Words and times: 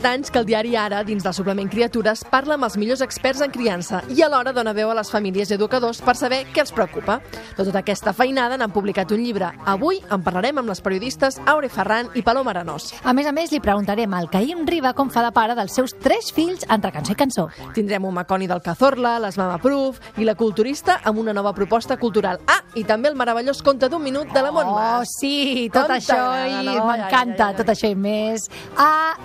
set 0.00 0.08
anys 0.08 0.30
que 0.32 0.38
el 0.38 0.46
diari 0.48 0.76
Ara, 0.80 1.02
dins 1.04 1.20
del 1.24 1.34
suplement 1.36 1.68
Criatures, 1.68 2.22
parla 2.30 2.54
amb 2.56 2.64
els 2.64 2.76
millors 2.80 3.02
experts 3.04 3.42
en 3.44 3.50
criança 3.52 3.98
i 4.08 4.22
alhora 4.24 4.52
dona 4.56 4.72
veu 4.72 4.88
a 4.90 4.94
les 4.96 5.10
famílies 5.12 5.50
i 5.50 5.54
educadors 5.58 6.00
per 6.00 6.14
saber 6.16 6.46
què 6.54 6.62
els 6.62 6.72
preocupa. 6.72 7.18
De 7.58 7.64
tota 7.66 7.82
aquesta 7.82 8.14
feinada 8.16 8.56
n'han 8.56 8.72
publicat 8.72 9.12
un 9.12 9.20
llibre. 9.20 9.50
Avui 9.68 9.98
en 10.08 10.22
parlarem 10.24 10.62
amb 10.62 10.72
les 10.72 10.80
periodistes 10.80 11.36
Aure 11.44 11.68
Ferran 11.68 12.08
i 12.16 12.22
Paloma 12.24 12.54
Arenós. 12.54 12.94
A 13.04 13.12
més 13.12 13.28
a 13.28 13.32
més, 13.36 13.52
li 13.52 13.60
preguntarem 13.60 14.14
al 14.16 14.30
Caïm 14.32 14.64
Riba 14.68 14.94
com 14.96 15.10
fa 15.12 15.24
de 15.26 15.32
pare 15.36 15.56
dels 15.58 15.74
seus 15.76 15.92
tres 16.00 16.30
fills 16.32 16.64
entre 16.70 16.92
cançó 16.94 17.12
i 17.12 17.20
cançó. 17.20 17.48
Tindrem 17.76 18.06
un 18.08 18.14
Maconi 18.16 18.48
del 18.48 18.62
Cazorla, 18.64 19.18
les 19.20 19.36
Mama 19.36 19.58
Proof 19.60 20.00
i 20.16 20.24
la 20.24 20.34
culturista 20.38 21.00
amb 21.04 21.20
una 21.20 21.34
nova 21.36 21.52
proposta 21.52 21.98
cultural. 22.00 22.40
Ah, 22.48 22.62
i 22.74 22.86
també 22.88 23.10
el 23.10 23.18
meravellós 23.20 23.60
conte 23.62 23.90
d'un 23.90 24.02
minut 24.02 24.32
de 24.32 24.40
la 24.40 24.50
Oh, 24.50 24.52
Montmar. 24.56 25.04
sí, 25.06 25.68
tot 25.72 25.86
Com 25.86 25.96
això 25.96 26.22
i 26.48 26.64
m'encanta, 26.64 27.52
tot 27.56 27.68
això 27.68 27.90
i 27.90 27.94
més. 27.94 28.48
A 28.78 29.16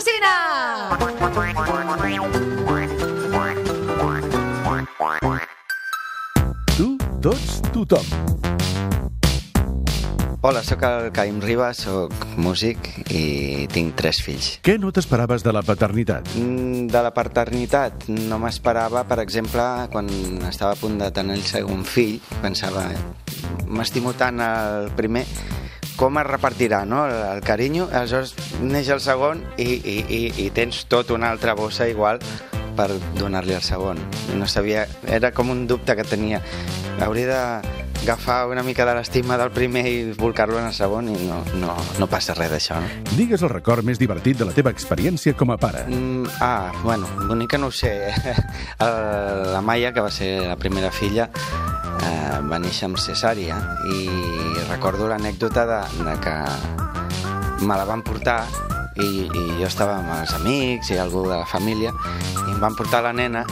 l'Oxitocina! 0.00 0.96
Tu, 6.76 6.96
tots, 7.20 7.60
tothom. 7.72 8.06
Hola, 10.40 10.62
sóc 10.64 10.80
el 10.88 11.10
Caim 11.12 11.36
Riba, 11.44 11.74
sóc 11.76 12.14
músic 12.40 12.78
i 13.12 13.66
tinc 13.68 13.92
tres 13.98 14.22
fills. 14.24 14.54
Què 14.64 14.78
no 14.80 14.88
t'esperaves 14.88 15.44
de 15.44 15.52
la 15.52 15.60
paternitat? 15.60 16.32
Mm, 16.32 16.88
De 16.88 17.02
la 17.04 17.12
paternitat 17.12 18.08
no 18.08 18.38
m'esperava, 18.40 19.04
per 19.04 19.20
exemple, 19.20 19.60
quan 19.92 20.08
estava 20.48 20.72
a 20.72 20.80
punt 20.80 20.96
de 20.96 21.10
tenir 21.12 21.36
el 21.36 21.44
segon 21.44 21.84
fill, 21.84 22.16
pensava, 22.40 22.88
m'estimo 23.68 24.14
tant 24.16 24.40
el 24.40 24.88
primer, 24.96 25.26
com 26.00 26.16
es 26.16 26.24
repartirà 26.24 26.84
no? 26.88 27.04
el, 27.04 27.18
el 27.36 27.42
carinyo, 27.44 27.90
aleshores 27.92 28.32
neix 28.64 28.88
el 28.94 29.02
segon 29.04 29.42
i, 29.60 29.68
i, 29.68 29.98
i, 30.08 30.20
i 30.46 30.48
tens 30.56 30.86
tot 30.88 31.12
una 31.12 31.28
altra 31.28 31.52
bossa 31.58 31.90
igual 31.92 32.22
per 32.80 32.88
donar-li 33.18 33.52
al 33.52 33.62
segon. 33.66 34.00
No 34.38 34.48
sabia, 34.48 34.86
era 35.04 35.34
com 35.36 35.50
un 35.52 35.66
dubte 35.68 35.92
que 35.98 36.04
tenia. 36.08 36.40
Hauria 37.00 37.26
d'agafar 37.28 38.46
una 38.48 38.62
mica 38.64 38.86
de 38.88 38.94
l'estima 38.96 39.36
del 39.40 39.50
primer 39.52 39.82
i 39.88 40.12
volcar-lo 40.16 40.56
en 40.60 40.66
el 40.70 40.74
segon 40.76 41.10
i 41.12 41.16
no, 41.28 41.42
no, 41.60 41.74
no 42.00 42.08
passa 42.08 42.32
res 42.38 42.48
d'això, 42.54 42.78
no? 42.80 42.88
Digues 43.18 43.44
el 43.44 43.52
record 43.52 43.84
més 43.84 44.00
divertit 44.00 44.40
de 44.40 44.48
la 44.48 44.56
teva 44.56 44.72
experiència 44.72 45.36
com 45.36 45.52
a 45.52 45.58
pare. 45.60 45.84
Mm, 45.88 46.24
ah, 46.40 46.72
bueno, 46.82 47.08
bonica 47.28 47.58
no 47.60 47.68
ho 47.68 47.74
sé. 47.74 47.92
El- 48.80 49.52
la 49.52 49.60
Maia, 49.60 49.92
que 49.92 50.00
va 50.00 50.10
ser 50.10 50.30
la 50.48 50.56
primera 50.56 50.90
filla, 50.90 51.28
eh, 52.00 52.40
va 52.48 52.58
néixer 52.62 52.88
amb 52.88 52.96
cesària 53.00 53.58
i 53.92 54.08
recordo 54.70 55.08
l'anècdota 55.10 55.66
de, 55.68 55.80
de 56.08 56.16
que 56.24 56.36
me 57.66 57.76
la 57.76 57.84
van 57.84 58.00
portar 58.02 58.44
i, 59.00 59.26
i 59.26 59.44
jo 59.60 59.66
estava 59.68 59.98
amb 60.00 60.14
els 60.20 60.34
amics 60.36 60.92
i 60.92 61.00
algú 61.00 61.24
de 61.28 61.36
la 61.36 61.46
família 61.48 61.92
i 61.92 62.48
em 62.52 62.60
van 62.62 62.76
portar 62.78 63.02
la 63.06 63.14
nena 63.16 63.44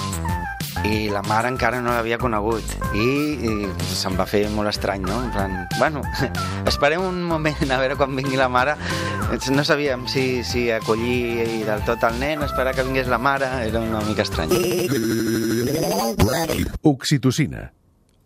i 0.87 1.09
la 1.11 1.23
mare 1.27 1.51
encara 1.51 1.81
no 1.83 1.91
l'havia 1.91 2.19
conegut 2.21 2.65
i, 2.95 3.09
i 3.49 3.53
se'm 3.99 4.17
va 4.19 4.27
fer 4.29 4.45
molt 4.55 4.71
estrany, 4.71 5.03
no? 5.03 5.17
En 5.25 5.33
plan, 5.35 5.57
bueno, 5.79 6.03
esperem 6.71 7.03
un 7.03 7.23
moment 7.27 7.73
a 7.73 7.81
veure 7.81 7.97
quan 7.99 8.15
vingui 8.17 8.39
la 8.39 8.49
mare 8.53 8.77
no 9.53 9.65
sabíem 9.65 10.07
si, 10.09 10.43
si 10.45 10.71
acollir 10.73 11.65
del 11.67 11.83
tot 11.85 12.05
el 12.09 12.19
nen, 12.21 12.45
esperar 12.47 12.75
que 12.77 12.87
vingués 12.87 13.11
la 13.11 13.19
mare 13.19 13.49
era 13.67 13.81
una 13.81 14.01
mica 14.07 14.25
estrany 14.25 14.55
Oxitocina. 16.83 17.69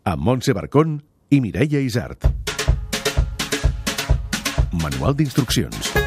Amb 0.04 0.22
Montse 0.22 0.54
Barcón 0.54 1.00
i 1.30 1.40
Mireia 1.40 1.80
Isart. 1.82 2.26
Manual 4.72 5.14
d'instruccions. 5.18 6.01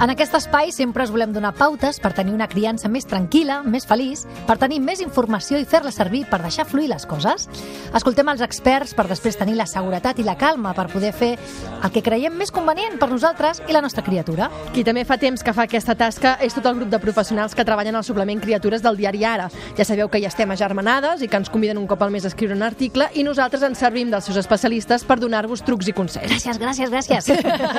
En 0.00 0.08
aquest 0.08 0.32
espai 0.32 0.70
sempre 0.72 1.04
us 1.04 1.10
volem 1.12 1.28
donar 1.28 1.50
pautes 1.52 1.98
per 2.00 2.14
tenir 2.16 2.32
una 2.32 2.46
criança 2.48 2.88
més 2.88 3.04
tranquil·la, 3.04 3.58
més 3.68 3.84
feliç, 3.84 4.22
per 4.48 4.54
tenir 4.56 4.78
més 4.80 5.02
informació 5.04 5.58
i 5.60 5.66
fer-la 5.68 5.90
servir 5.92 6.22
per 6.30 6.38
deixar 6.40 6.64
fluir 6.64 6.86
les 6.88 7.04
coses. 7.04 7.44
Escoltem 7.92 8.30
els 8.32 8.40
experts 8.40 8.94
per 8.96 9.04
després 9.10 9.36
tenir 9.36 9.58
la 9.58 9.66
seguretat 9.68 10.16
i 10.16 10.24
la 10.24 10.38
calma 10.40 10.72
per 10.72 10.86
poder 10.88 11.10
fer 11.12 11.34
el 11.36 11.92
que 11.92 12.00
creiem 12.06 12.32
més 12.32 12.48
convenient 12.48 12.96
per 12.96 13.10
nosaltres 13.10 13.60
i 13.68 13.76
la 13.76 13.82
nostra 13.84 14.00
criatura. 14.06 14.48
Qui 14.72 14.86
també 14.88 15.02
fa 15.04 15.18
temps 15.20 15.44
que 15.44 15.52
fa 15.52 15.66
aquesta 15.68 15.92
tasca 15.92 16.38
és 16.40 16.56
tot 16.56 16.70
el 16.72 16.80
grup 16.80 16.88
de 16.88 17.02
professionals 17.04 17.52
que 17.52 17.68
treballen 17.68 18.00
al 18.00 18.08
suplement 18.08 18.40
Criatures 18.40 18.80
del 18.80 18.96
diari 18.96 19.26
Ara. 19.28 19.50
Ja 19.76 19.84
sabeu 19.84 20.08
que 20.08 20.24
hi 20.24 20.24
estem 20.30 20.56
agermanades 20.56 21.20
i 21.20 21.28
que 21.28 21.42
ens 21.42 21.52
conviden 21.52 21.76
un 21.76 21.84
cop 21.90 22.00
al 22.00 22.16
mes 22.16 22.24
a 22.24 22.32
escriure 22.32 22.56
un 22.56 22.64
article 22.64 23.10
i 23.20 23.26
nosaltres 23.28 23.68
ens 23.68 23.84
servim 23.84 24.08
dels 24.08 24.24
seus 24.24 24.40
especialistes 24.40 25.04
per 25.04 25.20
donar-vos 25.20 25.60
trucs 25.60 25.92
i 25.92 25.96
consells. 26.00 26.32
Gràcies, 26.32 26.56
gràcies, 26.56 26.88
gràcies. 26.88 27.30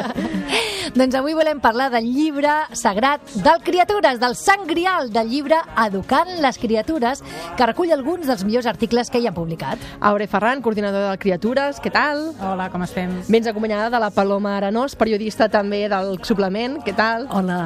doncs 1.02 1.18
avui 1.18 1.34
volem 1.34 1.58
parlar 1.66 1.90
del 1.90 2.11
llibre 2.12 2.52
sagrat 2.78 3.24
del 3.44 3.62
Criatures, 3.64 4.20
del 4.22 4.36
Sant 4.36 4.66
Grial, 4.70 5.10
del 5.14 5.30
llibre 5.32 5.58
Educant 5.86 6.34
les 6.44 6.60
Criatures, 6.62 7.24
que 7.58 7.68
recull 7.70 7.94
alguns 7.96 8.28
dels 8.30 8.44
millors 8.48 8.68
articles 8.70 9.10
que 9.10 9.22
hi 9.22 9.30
ha 9.30 9.34
publicat. 9.36 9.82
Aure 10.12 10.28
Ferran, 10.32 10.62
coordinadora 10.62 11.14
de 11.14 11.22
Criatures, 11.22 11.80
què 11.82 11.94
tal? 11.94 12.28
Hola, 12.40 12.70
com 12.74 12.84
estem? 12.86 13.14
Vens 13.32 13.48
acompanyada 13.50 13.90
de 13.94 14.04
la 14.04 14.12
Paloma 14.14 14.58
Arenós, 14.58 14.98
periodista 15.00 15.50
també 15.50 15.88
del 15.92 16.18
suplement, 16.28 16.82
què 16.86 16.96
tal? 16.98 17.28
Hola. 17.32 17.62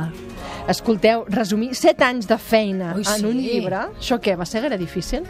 Escolteu, 0.69 1.25
resumir 1.29 1.75
7 1.77 2.05
anys 2.05 2.29
de 2.29 2.37
feina 2.41 2.93
Ui, 2.95 3.03
en 3.05 3.27
un 3.27 3.37
sí. 3.37 3.49
llibre, 3.51 3.83
això 3.99 4.17
què, 4.21 4.33
va 4.37 4.47
ser 4.49 4.63
gaire 4.65 4.79
difícil? 4.81 5.25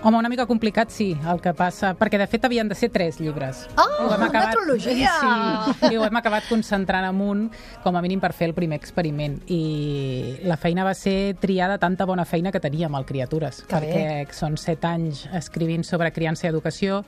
Home, 0.00 0.16
una 0.16 0.28
mica 0.28 0.46
complicat, 0.46 0.90
sí, 0.94 1.08
el 1.26 1.40
que 1.42 1.50
passa... 1.58 1.88
Perquè, 1.98 2.20
de 2.20 2.26
fet, 2.30 2.44
havien 2.46 2.68
de 2.70 2.76
ser 2.78 2.86
tres 2.94 3.16
llibres. 3.18 3.64
Oh, 3.74 4.04
Ho 4.04 4.12
hem 4.14 4.22
una 4.28 4.44
trilogia! 4.52 5.10
Sí, 5.18 5.88
i 5.90 5.96
ho 5.98 6.04
hem 6.06 6.16
acabat 6.20 6.46
concentrant 6.46 7.02
en 7.08 7.18
un, 7.20 7.40
com 7.82 7.96
a 7.98 8.02
mínim 8.04 8.20
per 8.22 8.30
fer 8.32 8.46
el 8.46 8.54
primer 8.54 8.78
experiment. 8.78 9.40
I 9.50 10.38
la 10.46 10.54
feina 10.56 10.84
va 10.86 10.92
ser 10.94 11.34
triada 11.42 11.80
tanta 11.82 12.06
bona 12.06 12.22
feina 12.30 12.52
que 12.54 12.60
teníem 12.62 12.94
al 12.94 13.04
Criatures, 13.08 13.64
Que 13.66 13.74
perquè 13.74 14.04
bé. 14.22 14.36
són 14.38 14.54
set 14.56 14.86
anys 14.86 15.24
escrivint 15.34 15.82
sobre 15.82 16.12
criança 16.14 16.46
i 16.46 16.52
educació, 16.52 17.00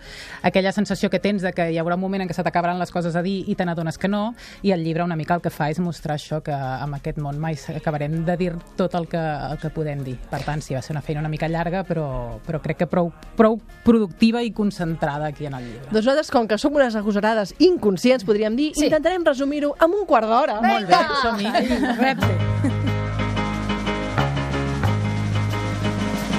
aquella 0.43 0.73
sensació 0.75 1.13
que 1.15 1.23
tens 1.23 1.47
de 1.47 1.55
que 1.55 1.69
hi 1.71 1.79
haurà 1.79 1.95
un 1.95 2.03
moment 2.03 2.27
en 2.27 2.29
què 2.29 2.35
se 2.35 2.43
t'acabaran 2.43 2.83
les 2.83 2.91
coses 2.91 3.15
a 3.15 3.23
dir 3.23 3.45
i 3.47 3.55
te 3.55 3.65
n'adones 3.71 3.99
que 4.03 4.11
no, 4.11 4.35
i 4.67 4.75
el 4.75 4.83
llibre 4.83 5.07
una 5.07 5.15
mica 5.17 5.39
el 5.39 5.45
que 5.47 5.55
fa 5.55 5.71
és 5.71 5.79
mostrar 5.79 6.19
això, 6.19 6.43
que 6.43 6.53
amb 6.59 6.99
aquest 6.99 7.23
món 7.23 7.39
mai 7.39 7.55
acabarem 7.77 8.25
de 8.27 8.37
dir 8.37 8.51
tot 8.77 8.99
el 8.99 9.07
que, 9.07 9.23
el 9.23 9.63
que 9.63 9.71
podem 9.71 10.03
dir. 10.03 10.19
Per 10.35 10.43
tant, 10.43 10.59
sí, 10.61 10.75
va 10.75 10.83
ser 10.83 10.99
una 10.99 11.07
feina 11.07 11.23
una 11.23 11.31
mica 11.31 11.47
llarga, 11.47 11.87
però, 11.87 12.41
però 12.45 12.59
crec 12.59 12.80
que 12.81 12.89
prou, 12.89 13.13
prou 13.37 13.59
productiva 13.85 14.43
i 14.43 14.51
concentrada 14.57 15.29
aquí 15.29 15.47
en 15.47 15.55
el 15.59 15.65
llibre. 15.67 15.85
Doncs 15.91 16.01
nosaltres, 16.01 16.31
com 16.33 16.49
que 16.49 16.57
som 16.59 16.75
unes 16.77 16.97
agosarades 16.97 17.55
inconscients, 17.59 18.25
podríem 18.25 18.57
dir, 18.57 18.73
Sí. 18.75 18.87
intentarem 18.89 19.25
resumir-ho 19.25 19.75
en 19.81 19.91
un 20.01 20.07
quart 20.07 20.27
d'hora. 20.29 20.61
Molt 20.65 20.89
bé, 20.89 21.03
som-hi. 21.23 21.53
Repte. 22.01 22.33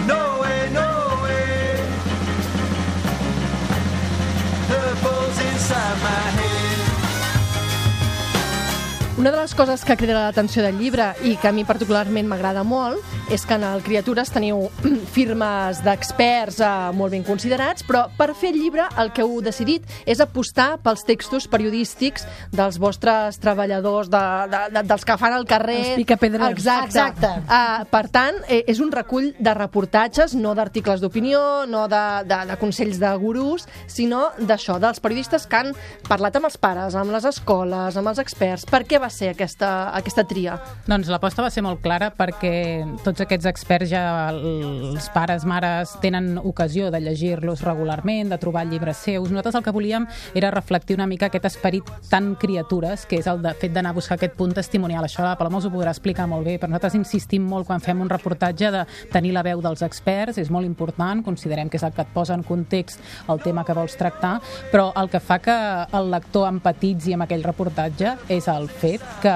No 0.08 0.41
Una 9.22 9.30
de 9.30 9.38
les 9.38 9.52
coses 9.54 9.84
que 9.86 9.94
crida 9.94 10.16
l'atenció 10.18 10.64
del 10.66 10.80
llibre 10.82 11.12
i 11.30 11.36
que 11.38 11.46
a 11.46 11.52
mi 11.54 11.62
particularment 11.62 12.26
m'agrada 12.26 12.64
molt 12.66 13.06
és 13.30 13.44
que 13.46 13.54
en 13.54 13.62
el 13.68 13.84
Criatures 13.86 14.32
teniu 14.34 14.64
firmes 15.16 15.84
d'experts 15.86 16.58
eh, 16.66 16.70
molt 16.98 17.14
ben 17.14 17.22
considerats, 17.22 17.86
però 17.86 18.08
per 18.18 18.32
fer 18.34 18.50
el 18.50 18.58
llibre 18.58 18.88
el 18.98 19.12
que 19.14 19.22
heu 19.22 19.36
decidit 19.46 19.86
és 20.10 20.24
apostar 20.26 20.80
pels 20.82 21.06
textos 21.06 21.46
periodístics 21.52 22.26
dels 22.50 22.80
vostres 22.82 23.38
treballadors, 23.44 24.10
de, 24.10 24.24
de, 24.50 24.64
de, 24.74 24.84
dels 24.90 25.06
que 25.06 25.20
fan 25.22 25.38
al 25.38 25.46
carrer... 25.46 25.78
Els 25.84 26.02
picapedrers. 26.02 26.58
Exacte. 26.58 27.06
Exacte. 27.14 27.32
Uh, 27.46 27.86
per 27.94 28.04
tant, 28.10 28.42
eh, 28.50 28.64
és 28.74 28.82
un 28.82 28.90
recull 28.90 29.30
de 29.38 29.54
reportatges, 29.54 30.34
no 30.34 30.56
d'articles 30.58 31.06
d'opinió, 31.06 31.44
no 31.70 31.86
de, 31.94 32.02
de, 32.26 32.42
de 32.50 32.58
consells 32.64 32.98
de 32.98 33.14
gurús, 33.22 33.70
sinó 33.86 34.32
d'això, 34.42 34.80
dels 34.82 35.00
periodistes 35.06 35.46
que 35.46 35.62
han 35.62 35.72
parlat 36.10 36.42
amb 36.42 36.50
els 36.50 36.58
pares, 36.58 36.98
amb 36.98 37.14
les 37.14 37.30
escoles, 37.30 38.02
amb 38.02 38.16
els 38.16 38.26
experts. 38.26 38.66
Per 38.66 38.82
què 38.90 38.98
va 38.98 39.11
ser 39.14 39.32
aquesta, 39.34 39.92
aquesta 39.98 40.26
tria? 40.28 40.58
Doncs 40.88 41.10
l'aposta 41.12 41.44
va 41.46 41.52
ser 41.54 41.64
molt 41.66 41.82
clara 41.84 42.12
perquè 42.16 42.54
tots 43.06 43.24
aquests 43.24 43.50
experts 43.52 43.92
ja, 43.92 44.04
els 44.32 45.10
pares, 45.14 45.46
mares, 45.46 45.96
tenen 46.04 46.38
ocasió 46.42 46.90
de 46.92 47.02
llegir-los 47.04 47.64
regularment, 47.66 48.32
de 48.32 48.40
trobar 48.42 48.66
llibres 48.68 49.04
seus. 49.06 49.30
Nosaltres 49.30 49.60
el 49.60 49.66
que 49.66 49.76
volíem 49.76 50.08
era 50.34 50.52
reflectir 50.52 50.98
una 50.98 51.08
mica 51.08 51.28
aquest 51.30 51.46
esperit 51.52 51.88
tan 52.10 52.34
criatures, 52.36 53.06
que 53.06 53.20
és 53.22 53.28
el 53.28 53.42
de 53.44 53.54
fet 53.60 53.74
d'anar 53.74 53.94
a 53.94 54.00
buscar 54.00 54.18
aquest 54.18 54.36
punt 54.40 54.56
testimonial. 54.58 55.06
Això 55.06 55.26
la 55.26 55.38
Paloma 55.40 55.62
us 55.62 55.68
ho 55.68 55.74
podrà 55.74 55.94
explicar 55.94 56.28
molt 56.30 56.48
bé, 56.48 56.58
però 56.60 56.72
nosaltres 56.72 56.98
insistim 57.00 57.46
molt 57.48 57.68
quan 57.68 57.84
fem 57.84 58.02
un 58.02 58.10
reportatge 58.12 58.72
de 58.74 58.86
tenir 59.12 59.34
la 59.36 59.44
veu 59.46 59.62
dels 59.64 59.84
experts, 59.86 60.40
és 60.42 60.52
molt 60.54 60.68
important, 60.68 61.24
considerem 61.26 61.70
que 61.70 61.80
és 61.80 61.86
el 61.88 61.94
que 61.96 62.06
et 62.06 62.14
posa 62.14 62.36
en 62.38 62.44
context 62.48 63.02
el 63.30 63.42
tema 63.44 63.66
que 63.68 63.76
vols 63.78 63.98
tractar, 64.00 64.40
però 64.72 64.92
el 65.00 65.10
que 65.12 65.20
fa 65.20 65.40
que 65.44 65.58
el 65.98 66.12
lector 66.12 66.48
empatitzi 66.50 67.16
amb 67.16 67.26
aquell 67.28 67.46
reportatge 67.46 68.16
és 68.32 68.48
el 68.52 68.70
fet 68.70 69.01
que 69.22 69.36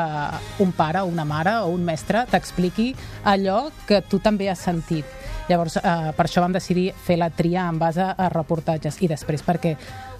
un 0.64 0.72
pare, 0.74 1.04
una 1.04 1.26
mare 1.26 1.58
o 1.64 1.70
un 1.74 1.84
mestre 1.86 2.26
t'expliqui 2.32 2.94
allò 3.24 3.70
que 3.88 4.02
tu 4.02 4.20
també 4.20 4.50
has 4.50 4.66
sentit. 4.66 5.06
Llavors, 5.48 5.78
eh, 5.78 6.12
per 6.18 6.26
això 6.26 6.42
vam 6.42 6.54
decidir 6.54 6.92
fer 7.06 7.20
la 7.20 7.30
tria 7.30 7.68
en 7.70 7.78
base 7.78 8.02
a 8.02 8.30
reportatges 8.34 8.98
i 9.02 9.08
després 9.08 9.44
perquè 9.46 9.76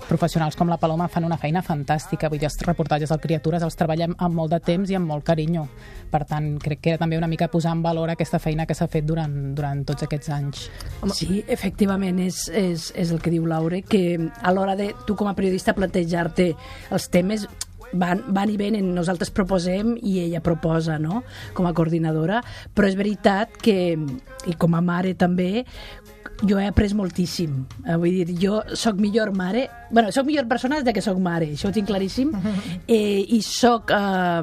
professionals 0.06 0.56
com 0.56 0.70
la 0.70 0.78
Paloma 0.78 1.08
fan 1.08 1.26
una 1.26 1.38
feina 1.38 1.64
fantàstica. 1.66 2.30
Vull 2.30 2.40
dir, 2.40 2.46
els 2.46 2.60
reportatges 2.66 3.12
al 3.12 3.22
Criatures 3.24 3.64
els 3.66 3.78
treballem 3.78 4.16
amb 4.18 4.36
molt 4.36 4.54
de 4.54 4.60
temps 4.64 4.90
i 4.90 4.98
amb 4.98 5.10
molt 5.10 5.26
carinyo. 5.26 5.66
Per 6.12 6.24
tant, 6.30 6.52
crec 6.62 6.82
que 6.82 6.94
era 6.94 7.02
també 7.02 7.18
una 7.18 7.28
mica 7.28 7.50
posar 7.52 7.74
en 7.76 7.82
valor 7.84 8.14
aquesta 8.14 8.40
feina 8.40 8.66
que 8.66 8.78
s'ha 8.78 8.88
fet 8.92 9.06
durant, 9.06 9.34
durant 9.58 9.84
tots 9.86 10.06
aquests 10.06 10.30
anys. 10.30 10.70
Sí, 11.18 11.44
efectivament, 11.48 12.22
és, 12.22 12.46
és, 12.54 12.92
és 12.96 13.12
el 13.12 13.22
que 13.22 13.34
diu 13.34 13.48
Laure, 13.50 13.82
que 13.82 14.30
a 14.42 14.54
l'hora 14.54 14.78
de 14.78 14.92
tu 15.08 15.18
com 15.18 15.28
a 15.28 15.36
periodista 15.36 15.74
plantejar-te 15.74 16.52
els 16.92 17.10
temes 17.10 17.48
van, 18.00 18.24
van 18.36 18.52
i 18.52 18.58
venen, 18.60 18.94
nosaltres 18.96 19.32
proposem 19.36 19.96
i 20.02 20.20
ella 20.26 20.44
proposa, 20.46 21.00
no?, 21.02 21.24
com 21.56 21.68
a 21.68 21.74
coordinadora, 21.76 22.42
però 22.76 22.90
és 22.90 22.98
veritat 23.00 23.56
que, 23.62 23.96
i 24.46 24.58
com 24.60 24.76
a 24.78 24.84
mare 24.86 25.16
també, 25.18 25.66
jo 26.44 26.60
he 26.60 26.68
après 26.68 26.94
moltíssim. 26.94 27.66
Eh, 27.86 27.96
vull 27.96 28.12
dir, 28.12 28.36
jo 28.42 28.62
sóc 28.74 29.00
millor 29.00 29.32
mare... 29.36 29.70
bueno, 29.92 30.12
sóc 30.12 30.26
millor 30.26 30.48
persona 30.48 30.76
des 30.76 30.86
de 30.86 30.94
que 30.94 31.02
sóc 31.02 31.20
mare, 31.20 31.52
això 31.54 31.70
ho 31.70 31.76
tinc 31.76 31.88
claríssim. 31.88 32.34
Eh, 32.88 33.26
I 33.34 33.40
sóc 33.42 33.90
eh, 33.94 34.42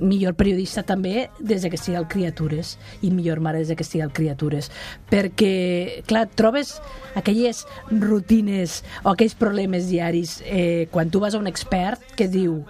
millor 0.00 0.34
periodista 0.34 0.82
també 0.86 1.28
des 1.38 1.62
de 1.62 1.70
que 1.70 1.78
estic 1.78 1.94
al 1.94 2.08
Criatures 2.10 2.76
i 3.06 3.10
millor 3.14 3.40
mare 3.40 3.60
des 3.60 3.70
de 3.70 3.76
que 3.76 3.84
estic 3.86 4.02
al 4.02 4.12
Criatures. 4.16 4.70
Perquè, 5.10 6.02
clar, 6.08 6.26
trobes 6.34 6.78
aquelles 7.14 7.64
rutines 7.90 8.80
o 9.04 9.12
aquells 9.12 9.36
problemes 9.38 9.88
diaris 9.90 10.40
eh, 10.46 10.88
quan 10.90 11.10
tu 11.10 11.20
vas 11.22 11.34
a 11.34 11.42
un 11.42 11.50
expert 11.50 12.02
que 12.16 12.28
diu 12.30 12.62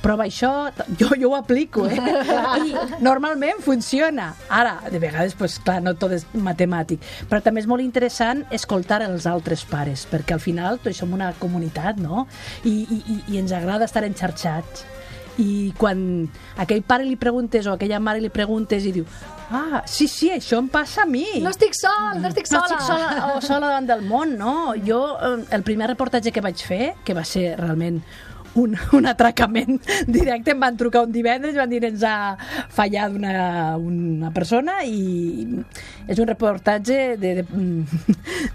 prova 0.00 0.24
això, 0.24 0.70
jo, 0.98 1.08
jo 1.18 1.30
ho 1.32 1.34
aplico, 1.36 1.86
eh? 1.86 1.98
I 2.66 2.74
normalment 3.04 3.60
funciona. 3.64 4.30
Ara, 4.48 4.76
de 4.90 4.98
vegades, 5.02 5.34
pues, 5.34 5.58
clar, 5.60 5.80
no 5.84 5.94
tot 5.98 6.14
és 6.16 6.24
matemàtic, 6.34 7.02
però 7.28 7.42
també 7.44 7.60
és 7.60 7.68
molt 7.68 7.82
interessant 7.84 8.44
escoltar 8.54 9.02
els 9.06 9.26
altres 9.26 9.64
pares, 9.68 10.06
perquè 10.10 10.36
al 10.38 10.40
final 10.44 10.78
tots 10.80 11.02
som 11.02 11.12
una 11.12 11.32
comunitat, 11.40 11.98
no? 12.00 12.26
I, 12.64 12.72
i, 12.86 13.02
i- 13.28 13.38
ens 13.42 13.52
agrada 13.52 13.84
estar 13.90 14.04
enxarxats. 14.06 14.86
I 15.40 15.72
quan 15.78 16.28
aquell 16.60 16.82
pare 16.84 17.04
li 17.06 17.14
preguntes 17.16 17.64
o 17.66 17.72
aquella 17.72 18.00
mare 18.02 18.20
li 18.20 18.28
preguntes 18.28 18.84
i 18.84 18.90
diu 18.92 19.06
ah, 19.54 19.80
sí, 19.88 20.04
sí, 20.10 20.28
això 20.34 20.58
em 20.60 20.66
passa 20.68 21.04
a 21.04 21.06
mi. 21.08 21.22
No 21.40 21.50
estic 21.54 21.72
sol, 21.78 22.18
no 22.20 22.28
estic 22.28 22.50
No 22.50 22.58
sola. 22.60 22.66
estic 22.66 22.82
sola, 22.86 23.30
o 23.36 23.40
sola 23.40 23.70
davant 23.70 23.86
del 23.88 24.02
món, 24.06 24.34
no. 24.38 24.74
Jo, 24.84 24.98
eh, 25.16 25.44
el 25.56 25.62
primer 25.64 25.88
reportatge 25.94 26.30
que 26.34 26.42
vaig 26.44 26.60
fer, 26.66 26.92
que 27.06 27.14
va 27.16 27.24
ser 27.24 27.54
realment 27.58 28.02
un, 28.54 28.74
un 28.92 29.06
atracament 29.06 29.78
directe, 30.06 30.50
em 30.54 30.60
van 30.60 30.76
trucar 30.76 31.04
un 31.06 31.12
divendres 31.12 31.54
i 31.54 31.58
van 31.60 31.70
dir 31.70 31.82
ens 31.86 32.02
ha 32.06 32.36
fallat 32.74 33.12
una, 33.14 33.76
una 33.78 34.30
persona 34.34 34.80
i 34.84 35.46
és 36.10 36.18
un 36.18 36.26
reportatge 36.26 37.16
de, 37.20 37.34
de, 37.40 37.44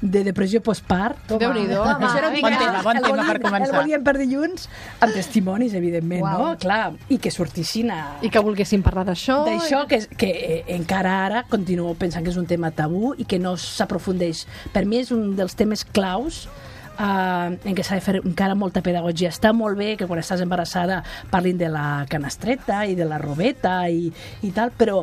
de 0.02 0.24
depressió 0.28 0.60
postpart. 0.66 1.22
Déu-n'hi-do. 1.32 1.80
Bon 1.86 2.56
tema, 2.58 2.82
bon 2.84 2.98
El 2.98 3.04
tema 3.04 3.24
per 3.24 3.40
volíem- 3.40 3.42
començar. 3.46 3.70
El 3.70 3.76
volíem 3.80 4.04
per 4.04 4.16
dilluns 4.20 4.68
amb 5.00 5.14
testimonis, 5.16 5.74
evidentment, 5.78 6.22
Uau. 6.26 6.42
no? 6.50 6.58
Clar, 6.60 6.92
i 7.10 7.18
que 7.22 7.32
sortissin 7.32 7.92
a, 7.96 8.02
I 8.26 8.30
que 8.34 8.40
volguessin 8.44 8.84
parlar 8.84 9.06
d'això. 9.08 9.44
d'això 9.48 9.86
que, 9.88 10.02
que 10.18 10.32
eh, 10.36 10.60
encara 10.76 11.16
ara 11.26 11.44
continuo 11.50 11.94
pensant 11.96 12.26
que 12.26 12.34
és 12.34 12.38
un 12.42 12.46
tema 12.50 12.72
tabú 12.76 13.14
i 13.18 13.24
que 13.26 13.40
no 13.40 13.56
s'aprofundeix. 13.58 14.46
Per 14.74 14.84
mi 14.86 15.00
és 15.00 15.12
un 15.16 15.36
dels 15.38 15.56
temes 15.56 15.86
claus 15.86 16.48
Uh, 16.96 17.58
en 17.68 17.76
què 17.76 17.84
s'ha 17.84 17.98
de 17.98 18.04
fer 18.04 18.22
encara 18.22 18.56
molta 18.56 18.80
pedagogia. 18.80 19.28
Està 19.34 19.50
molt 19.52 19.76
bé 19.76 19.96
que 20.00 20.08
quan 20.08 20.22
estàs 20.22 20.40
embarassada 20.46 21.02
parlin 21.28 21.58
de 21.60 21.68
la 21.68 22.06
canastreta 22.08 22.86
i 22.88 22.96
de 22.96 23.04
la 23.04 23.18
robeta 23.20 23.82
i, 23.92 24.08
i 24.48 24.52
tal, 24.56 24.72
però 24.72 25.02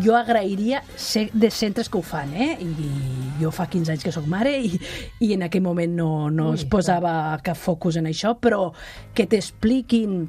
jo 0.00 0.14
agrairia 0.16 0.80
ser 0.96 1.26
de 1.34 1.50
centres 1.52 1.90
que 1.92 2.00
ho 2.00 2.02
fan, 2.02 2.32
eh? 2.32 2.56
I 2.64 3.42
jo 3.42 3.52
fa 3.52 3.68
15 3.68 3.92
anys 3.92 4.06
que 4.06 4.14
sóc 4.14 4.24
mare 4.30 4.54
i, 4.56 4.72
i 5.20 5.34
en 5.36 5.44
aquell 5.44 5.66
moment 5.66 5.92
no, 5.98 6.08
no 6.32 6.54
es 6.54 6.64
posava 6.64 7.12
cap 7.44 7.60
focus 7.60 8.00
en 8.00 8.08
això, 8.08 8.32
però 8.40 8.70
que 9.12 9.28
t'expliquin 9.28 10.24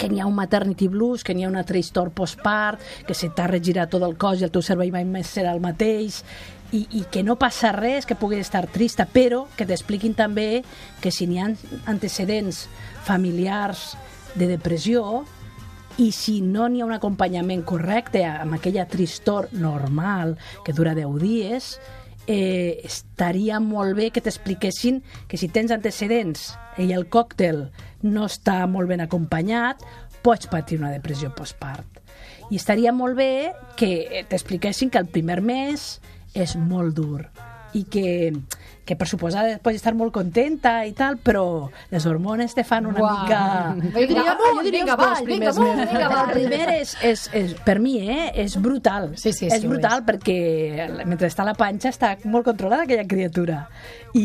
que 0.00 0.08
n'hi 0.08 0.20
ha 0.22 0.26
un 0.26 0.36
maternity 0.36 0.88
blues, 0.88 1.22
que 1.22 1.34
n'hi 1.36 1.44
ha 1.44 1.50
una 1.50 1.66
tristor 1.68 2.08
postpart, 2.16 2.80
que 3.06 3.14
se 3.14 3.28
t'ha 3.36 3.50
regirat 3.50 3.90
tot 3.92 4.04
el 4.06 4.16
cos 4.16 4.40
i 4.40 4.46
el 4.46 4.52
teu 4.54 4.64
cervell 4.64 4.94
mai 4.94 5.04
més 5.04 5.28
serà 5.28 5.52
el 5.52 5.60
mateix, 5.60 6.22
i, 6.72 6.86
i 7.00 7.02
que 7.10 7.22
no 7.26 7.36
passa 7.40 7.72
res, 7.74 8.06
que 8.06 8.18
puguis 8.18 8.44
estar 8.44 8.66
trista, 8.70 9.06
però 9.06 9.46
que 9.56 9.66
t'expliquin 9.66 10.14
també 10.18 10.62
que 11.02 11.12
si 11.14 11.26
n'hi 11.26 11.40
ha 11.40 11.50
antecedents 11.90 12.66
familiars 13.06 13.94
de 14.38 14.46
depressió 14.50 15.24
i 16.00 16.10
si 16.14 16.40
no 16.40 16.68
n'hi 16.68 16.80
ha 16.80 16.88
un 16.88 16.96
acompanyament 16.96 17.64
correcte 17.66 18.22
amb 18.24 18.56
aquella 18.56 18.86
tristor 18.88 19.50
normal 19.52 20.36
que 20.64 20.72
dura 20.72 20.94
10 20.94 21.18
dies, 21.20 21.72
eh, 22.26 22.80
estaria 22.84 23.58
molt 23.60 23.96
bé 23.98 24.10
que 24.14 24.22
t'expliquessin 24.22 25.02
que 25.28 25.40
si 25.40 25.50
tens 25.50 25.72
antecedents 25.74 26.52
i 26.78 26.92
el 26.94 27.08
còctel 27.10 27.66
no 28.06 28.28
està 28.30 28.62
molt 28.70 28.88
ben 28.88 29.02
acompanyat, 29.02 29.82
pots 30.22 30.48
patir 30.52 30.78
una 30.78 30.92
depressió 30.92 31.32
postpart. 31.34 32.00
I 32.50 32.58
estaria 32.58 32.92
molt 32.92 33.16
bé 33.16 33.52
que 33.78 34.24
t'expliquessin 34.28 34.90
que 34.90 34.98
el 34.98 35.08
primer 35.10 35.40
mes 35.42 36.00
és 36.34 36.56
molt 36.56 36.94
dur. 36.96 37.24
I 37.74 37.84
que, 37.86 38.32
que 38.84 38.96
per 38.96 39.06
suposar 39.08 39.44
pots 39.62 39.76
estar 39.78 39.92
molt 39.94 40.12
contenta 40.14 40.80
i 40.88 40.92
tal, 40.96 41.18
però 41.22 41.68
les 41.90 42.06
hormones 42.06 42.54
te 42.56 42.64
fan 42.66 42.86
una 42.90 43.00
Uau. 43.00 43.18
mica... 43.22 43.40
Vinga, 43.76 44.24
Jo 44.40 44.62
diria 44.64 44.80
vinga, 44.80 44.92
els 44.92 44.98
dos 44.98 45.06
avall, 45.06 45.26
vinga, 45.26 45.26
primers 45.26 45.58
amunt, 45.58 45.76
mesos. 45.76 45.92
vinga, 45.92 46.06
El 46.06 46.12
avall. 46.12 46.32
primer 46.34 46.68
és, 46.80 46.96
és, 47.02 47.24
és, 47.42 47.54
per 47.66 47.78
mi, 47.78 47.96
eh, 48.02 48.30
és 48.44 48.56
brutal. 48.60 49.10
Sí, 49.16 49.32
sí, 49.32 49.46
és 49.46 49.60
sí, 49.60 49.66
ho 49.66 49.70
brutal 49.70 50.04
perquè 50.08 50.38
mentre 51.06 51.28
està 51.30 51.44
a 51.44 51.50
la 51.50 51.56
panxa 51.58 51.92
està 51.92 52.14
molt 52.24 52.44
controlada 52.48 52.84
aquella 52.88 53.06
criatura. 53.08 53.64
I, 54.14 54.24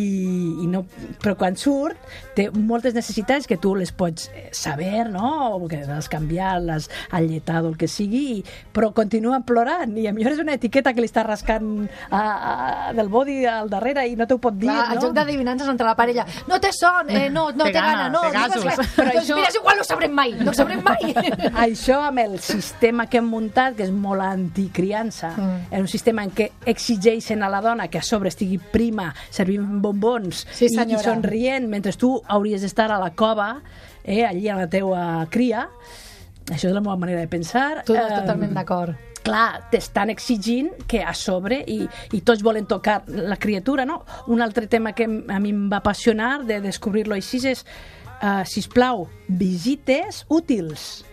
i 0.63 0.67
no, 0.71 0.81
però 1.21 1.35
quan 1.37 1.53
surt 1.61 1.99
té 2.33 2.47
moltes 2.49 2.95
necessitats 2.97 3.45
que 3.45 3.59
tu 3.61 3.75
les 3.77 3.91
pots 3.93 4.31
eh, 4.33 4.47
saber, 4.51 5.11
no? 5.13 5.27
O 5.59 5.67
que 5.69 5.83
has 5.85 6.09
canviat, 6.09 6.63
l'has 6.65 6.89
alletat 7.13 7.63
o 7.63 7.69
el 7.69 7.77
que 7.77 7.87
sigui, 7.91 8.23
i, 8.39 8.43
però 8.73 8.89
continua 8.97 9.43
plorant 9.45 9.93
i 10.01 10.07
a 10.09 10.13
millor 10.15 10.33
és 10.33 10.41
una 10.41 10.55
etiqueta 10.57 10.93
que 10.95 11.03
li 11.03 11.09
està 11.09 11.21
rascant 11.27 11.85
a, 12.09 12.21
a, 12.23 12.93
del 12.97 13.09
body 13.13 13.43
al 13.49 13.69
darrere 13.69 14.07
i 14.09 14.15
no 14.17 14.25
t'ho 14.25 14.39
pot 14.41 14.54
dir, 14.59 14.69
Clar, 14.69 14.89
el 14.91 14.95
no? 14.95 15.01
joc 15.01 15.13
d'adivinances 15.13 15.67
entre 15.67 15.85
la 15.85 15.95
parella. 15.95 16.25
No 16.47 16.59
té 16.59 16.71
son, 16.73 17.09
eh, 17.09 17.29
no, 17.29 17.51
no 17.51 17.63
Té 17.65 17.71
té 17.71 17.79
gana, 17.79 17.91
gana, 17.91 18.09
no. 18.09 18.21
té 18.21 18.31
digues 18.31 18.49
gasos. 18.49 18.65
res. 18.65 18.95
Però 18.95 19.11
doncs 19.13 19.23
això- 19.25 19.35
mira, 19.35 19.47
és 19.49 19.55
igual, 19.55 19.75
no 19.75 19.81
ho 19.81 19.85
sabrem 19.85 20.11
mai, 20.11 20.31
no 20.33 20.51
ho 20.51 20.53
sabrem 20.53 20.81
mai. 20.83 21.13
Això 21.67 21.99
amb 22.07 22.19
el 22.19 22.39
sistema 22.39 23.07
que 23.07 23.17
hem 23.17 23.27
muntat, 23.29 23.75
que 23.75 23.83
és 23.83 23.91
molt 23.91 24.21
anticriança, 24.21 25.33
Mm. 25.35 25.73
és 25.73 25.79
un 25.81 25.87
sistema 25.87 26.23
en 26.23 26.31
què 26.31 26.51
exigeixen 26.65 27.43
a 27.43 27.49
la 27.49 27.61
dona 27.61 27.87
que 27.87 27.97
a 27.99 28.01
sobre 28.03 28.29
estigui 28.29 28.57
prima, 28.57 29.13
servint 29.29 29.81
bombons 29.81 30.45
Sí, 30.51 30.65
i, 30.65 30.97
somrient, 30.97 31.67
mentre 31.67 31.93
tu 31.93 32.21
hauries 32.27 32.61
d'estar 32.61 32.91
a 32.91 32.99
la 32.99 33.11
cova, 33.11 33.61
eh, 34.03 34.25
allí 34.25 34.47
a 34.49 34.55
la 34.55 34.67
teua 34.69 35.25
cria. 35.29 35.67
Això 36.45 36.67
és 36.69 36.73
la 36.73 36.81
meva 36.81 36.95
manera 36.95 37.19
de 37.19 37.27
pensar. 37.27 37.83
Tot, 37.83 37.95
Eh, 37.97 38.07
totalment 38.21 38.53
d'acord. 38.53 38.95
Clar, 39.25 39.65
t'estan 39.71 40.11
exigint 40.13 40.71
que 40.87 41.01
a 41.03 41.15
sobre, 41.17 41.63
i, 41.67 41.81
i 42.13 42.21
tots 42.25 42.43
volen 42.45 42.67
tocar 42.69 43.01
la 43.07 43.39
criatura, 43.41 43.85
no? 43.89 44.03
Un 44.31 44.43
altre 44.45 44.69
tema 44.71 44.93
que 44.93 45.07
a 45.09 45.39
mi 45.41 45.51
em 45.53 45.65
va 45.71 45.81
apassionar 45.81 46.45
de 46.45 46.61
descobrir-lo 46.63 47.17
així 47.17 47.41
és, 47.49 47.65
uh, 48.21 48.43
sisplau, 48.47 49.07
visites 49.27 50.23
útils 50.29 51.03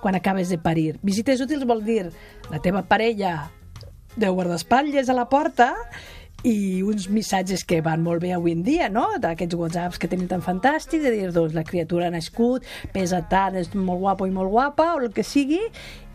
quan 0.00 0.16
acabes 0.16 0.50
de 0.50 0.58
parir. 0.58 0.98
Visites 1.04 1.40
útils 1.44 1.66
vol 1.68 1.84
dir 1.84 2.10
la 2.50 2.60
teva 2.60 2.82
parella 2.88 3.50
de 4.16 4.28
guardaespatlles 4.28 5.08
a 5.08 5.14
la 5.14 5.28
porta 5.30 5.74
i 6.46 6.82
uns 6.86 7.08
missatges 7.12 7.64
que 7.68 7.80
van 7.84 8.02
molt 8.04 8.22
bé 8.22 8.32
avui 8.32 8.54
en 8.56 8.62
dia, 8.64 8.88
no? 8.92 9.06
d'aquests 9.20 9.56
whatsapps 9.58 10.00
que 10.00 10.08
tenim 10.08 10.28
tan 10.30 10.44
fantàstics, 10.44 11.04
de 11.04 11.12
dir, 11.14 11.30
doncs, 11.34 11.54
la 11.56 11.64
criatura 11.68 12.08
ha 12.08 12.14
nascut, 12.14 12.66
pesa 12.94 13.20
tant, 13.28 13.58
és 13.60 13.72
molt 13.74 14.00
guapo 14.00 14.28
i 14.28 14.34
molt 14.34 14.52
guapa, 14.52 14.94
o 14.96 15.02
el 15.04 15.12
que 15.16 15.24
sigui, 15.26 15.60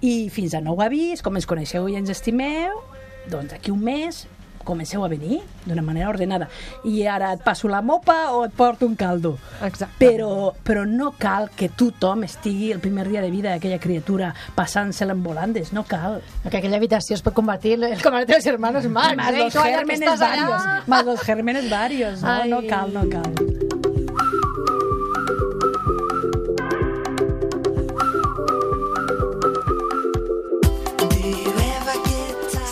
i 0.02 0.16
fins 0.34 0.56
a 0.58 0.64
nou 0.66 0.82
avís, 0.82 1.22
com 1.26 1.38
ens 1.38 1.50
coneixeu 1.50 1.90
i 1.90 2.00
ens 2.00 2.10
estimeu, 2.14 2.82
doncs 3.30 3.54
aquí 3.58 3.74
un 3.74 3.84
mes 3.86 4.26
comenceu 4.66 5.06
a 5.06 5.08
venir 5.08 5.40
d'una 5.66 5.84
manera 5.86 6.10
ordenada. 6.10 6.50
I 6.84 7.06
ara 7.08 7.32
et 7.34 7.44
passo 7.46 7.70
la 7.72 7.82
mopa 7.82 8.34
o 8.36 8.44
et 8.46 8.54
porto 8.54 8.86
un 8.86 8.96
caldo. 8.96 9.38
Exacte. 9.64 9.96
Però, 10.00 10.52
però 10.64 10.86
no 10.86 11.14
cal 11.18 11.50
que 11.56 11.70
tothom 11.70 12.26
estigui 12.28 12.72
el 12.74 12.82
primer 12.84 13.08
dia 13.08 13.22
de 13.22 13.32
vida 13.32 13.54
d'aquella 13.54 13.80
criatura 13.80 14.34
passant-se-la 14.56 15.16
en 15.16 15.24
volandes, 15.24 15.72
no 15.74 15.86
cal. 15.88 16.22
Que 16.50 16.58
aquella 16.58 16.78
habitació 16.78 17.16
es 17.16 17.24
pot 17.24 17.34
convertir 17.38 17.78
en 17.80 17.94
el 17.94 18.02
comedor 18.02 18.28
de 18.28 18.36
los 18.36 18.46
hermanos 18.46 18.86
Marx. 18.90 19.16
Más 19.16 19.34
eh? 19.34 19.38
los 19.40 19.54
gérmenes 19.54 20.10
allà. 20.10 20.20
varios. 20.20 20.88
Más 20.88 21.06
los 21.06 21.22
gérmenes 21.22 21.70
varios. 21.70 22.22
No, 22.22 22.30
Ai. 22.30 22.50
no 22.50 22.62
cal, 22.68 22.94
no 22.94 23.10
cal. 23.10 23.65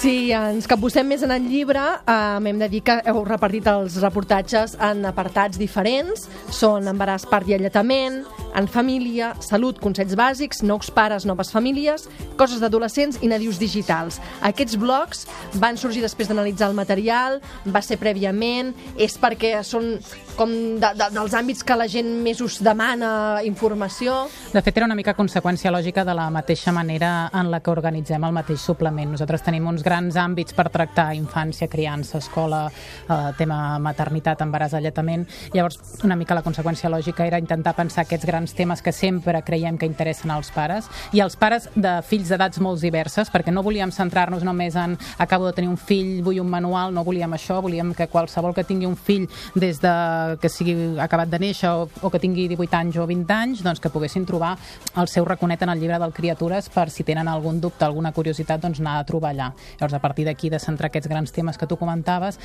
Si 0.03 0.33
ens 0.35 0.65
capbussem 0.67 1.07
més 1.07 1.21
en 1.23 1.31
el 1.31 1.45
llibre, 1.47 1.79
eh, 1.79 2.39
hem 2.49 2.57
de 2.59 2.67
dir 2.67 2.81
que 2.83 2.97
heu 3.07 3.21
repartit 3.23 3.69
els 3.71 3.95
reportatges 4.03 4.73
en 4.75 5.05
apartats 5.07 5.55
diferents. 5.55 6.25
Són 6.51 6.89
embaràs, 6.91 7.23
part 7.31 7.47
i 7.47 7.55
alletament, 7.55 8.17
en 8.53 8.67
família, 8.67 9.31
salut, 9.39 9.79
consells 9.79 10.17
bàsics, 10.19 10.59
nous 10.61 10.91
pares, 10.91 11.23
noves 11.23 11.53
famílies, 11.55 12.09
coses 12.35 12.59
d'adolescents 12.59 13.21
i 13.23 13.29
nadius 13.31 13.61
digitals. 13.61 14.19
Aquests 14.43 14.75
blocs 14.75 15.23
van 15.63 15.79
sorgir 15.79 16.03
després 16.03 16.27
d'analitzar 16.27 16.67
el 16.73 16.75
material, 16.75 17.39
va 17.63 17.79
ser 17.81 17.95
prèviament, 18.01 18.73
és 18.99 19.15
perquè 19.15 19.55
són 19.63 19.95
com 20.35 20.51
de, 20.81 20.89
de, 20.97 21.07
dels 21.13 21.33
àmbits 21.37 21.63
que 21.63 21.77
la 21.77 21.87
gent 21.87 22.09
més 22.25 22.41
us 22.43 22.59
demana 22.65 23.39
informació. 23.45 24.25
De 24.51 24.61
fet, 24.65 24.75
era 24.75 24.89
una 24.89 24.97
mica 24.99 25.15
conseqüència 25.15 25.71
lògica 25.71 26.03
de 26.03 26.17
la 26.17 26.27
mateixa 26.33 26.73
manera 26.75 27.29
en 27.31 27.51
la 27.53 27.61
que 27.63 27.71
organitzem 27.71 28.23
el 28.27 28.35
mateix 28.35 28.59
suplement. 28.59 29.13
Nosaltres 29.13 29.45
tenim 29.45 29.67
uns 29.69 29.85
grans 29.85 29.92
àmbits 29.93 30.55
per 30.57 30.69
tractar 30.73 31.13
infància, 31.15 31.67
criança, 31.69 32.17
escola, 32.17 32.65
eh, 33.07 33.31
tema 33.37 33.77
maternitat, 33.79 34.41
embaràs, 34.41 34.73
alletament. 34.73 35.27
Llavors, 35.53 35.79
una 36.03 36.15
mica 36.15 36.35
la 36.35 36.43
conseqüència 36.43 36.89
lògica 36.89 37.25
era 37.25 37.39
intentar 37.39 37.75
pensar 37.75 38.03
aquests 38.03 38.25
grans 38.25 38.53
temes 38.53 38.81
que 38.81 38.91
sempre 38.91 39.41
creiem 39.43 39.77
que 39.77 39.85
interessen 39.85 40.31
als 40.31 40.51
pares 40.51 40.89
i 41.11 41.21
als 41.21 41.35
pares 41.35 41.69
de 41.75 42.01
fills 42.01 42.29
d'edats 42.29 42.59
molt 42.59 42.81
diverses, 42.81 43.29
perquè 43.31 43.51
no 43.51 43.63
volíem 43.63 43.91
centrar-nos 43.91 44.43
només 44.43 44.75
en 44.75 44.97
acabo 45.17 45.45
de 45.47 45.53
tenir 45.53 45.69
un 45.69 45.77
fill, 45.77 46.21
vull 46.23 46.39
un 46.39 46.49
manual, 46.49 46.93
no 46.93 47.03
volíem 47.03 47.33
això, 47.33 47.61
volíem 47.61 47.93
que 47.93 48.07
qualsevol 48.07 48.53
que 48.53 48.63
tingui 48.63 48.85
un 48.85 48.95
fill 48.95 49.27
des 49.55 49.79
de 49.81 50.37
que 50.41 50.49
sigui 50.49 50.75
acabat 50.99 51.29
de 51.29 51.39
néixer 51.39 51.69
o, 51.69 51.87
o 52.01 52.09
que 52.09 52.19
tingui 52.19 52.47
18 52.51 52.79
anys 52.79 52.97
o 52.97 53.07
20 53.07 53.33
anys, 53.33 53.63
doncs 53.63 53.79
que 53.79 53.91
poguessin 53.93 54.25
trobar 54.25 54.55
el 54.97 55.07
seu 55.07 55.25
raconet 55.25 55.61
en 55.61 55.73
el 55.73 55.79
llibre 55.79 55.99
del 55.99 56.13
Criatures 56.13 56.69
per 56.73 56.89
si 56.89 57.03
tenen 57.03 57.27
algun 57.27 57.59
dubte, 57.61 57.85
alguna 57.85 58.13
curiositat, 58.13 58.61
doncs 58.61 58.81
anar 58.81 58.99
a 58.99 59.07
trobar 59.07 59.33
allà. 59.33 59.51
Llavors, 59.83 59.93
a 59.93 59.99
partir 59.99 60.23
d'aquí, 60.25 60.49
de 60.49 60.59
centrar 60.63 60.87
aquests 60.87 61.09
grans 61.11 61.31
temes 61.35 61.57
que 61.59 61.67
tu 61.67 61.75
comentaves, 61.75 62.37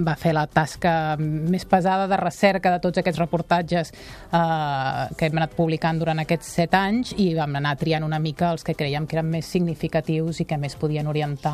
va 0.00 0.14
fer 0.16 0.32
la 0.32 0.46
tasca 0.48 1.16
més 1.20 1.66
pesada 1.68 2.06
de 2.08 2.16
recerca 2.16 2.72
de 2.72 2.80
tots 2.80 3.02
aquests 3.02 3.20
reportatges 3.20 3.92
eh, 3.92 5.02
que 5.16 5.28
hem 5.28 5.36
anat 5.36 5.52
publicant 5.56 6.00
durant 6.00 6.22
aquests 6.22 6.54
set 6.56 6.76
anys 6.78 7.12
i 7.20 7.28
vam 7.36 7.58
anar 7.60 7.74
triant 7.76 8.06
una 8.06 8.18
mica 8.22 8.48
els 8.54 8.64
que 8.64 8.74
creiem 8.78 9.06
que 9.06 9.18
eren 9.18 9.28
més 9.28 9.50
significatius 9.52 10.40
i 10.40 10.46
que 10.48 10.56
més 10.56 10.76
podien 10.80 11.06
orientar 11.06 11.52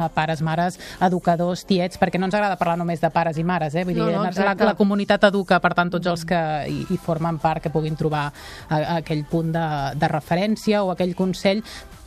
a 0.00 0.08
pares, 0.14 0.40
mares, 0.40 0.80
educadors, 1.04 1.66
tiets, 1.68 2.00
perquè 2.00 2.18
no 2.18 2.30
ens 2.30 2.38
agrada 2.38 2.56
parlar 2.56 2.78
només 2.80 3.04
de 3.04 3.12
pares 3.12 3.36
i 3.36 3.44
mares, 3.44 3.76
eh? 3.76 3.84
Vull 3.84 4.00
dir, 4.00 4.08
No, 4.10 4.24
no, 4.24 4.32
la, 4.32 4.56
la 4.72 4.74
comunitat 4.78 5.28
educa, 5.28 5.60
per 5.60 5.74
tant, 5.76 5.92
tots 5.92 6.08
els 6.08 6.24
que 6.24 6.40
hi, 6.70 6.80
hi 6.88 7.00
formen 7.00 7.38
part 7.42 7.62
que 7.62 7.72
puguin 7.74 7.98
trobar 8.00 8.30
a, 8.30 8.80
a 8.80 8.96
aquell 9.00 9.26
punt 9.28 9.52
de, 9.52 9.68
de 10.00 10.08
referència 10.08 10.80
o 10.84 10.94
aquell 10.94 11.12
consell 11.18 11.60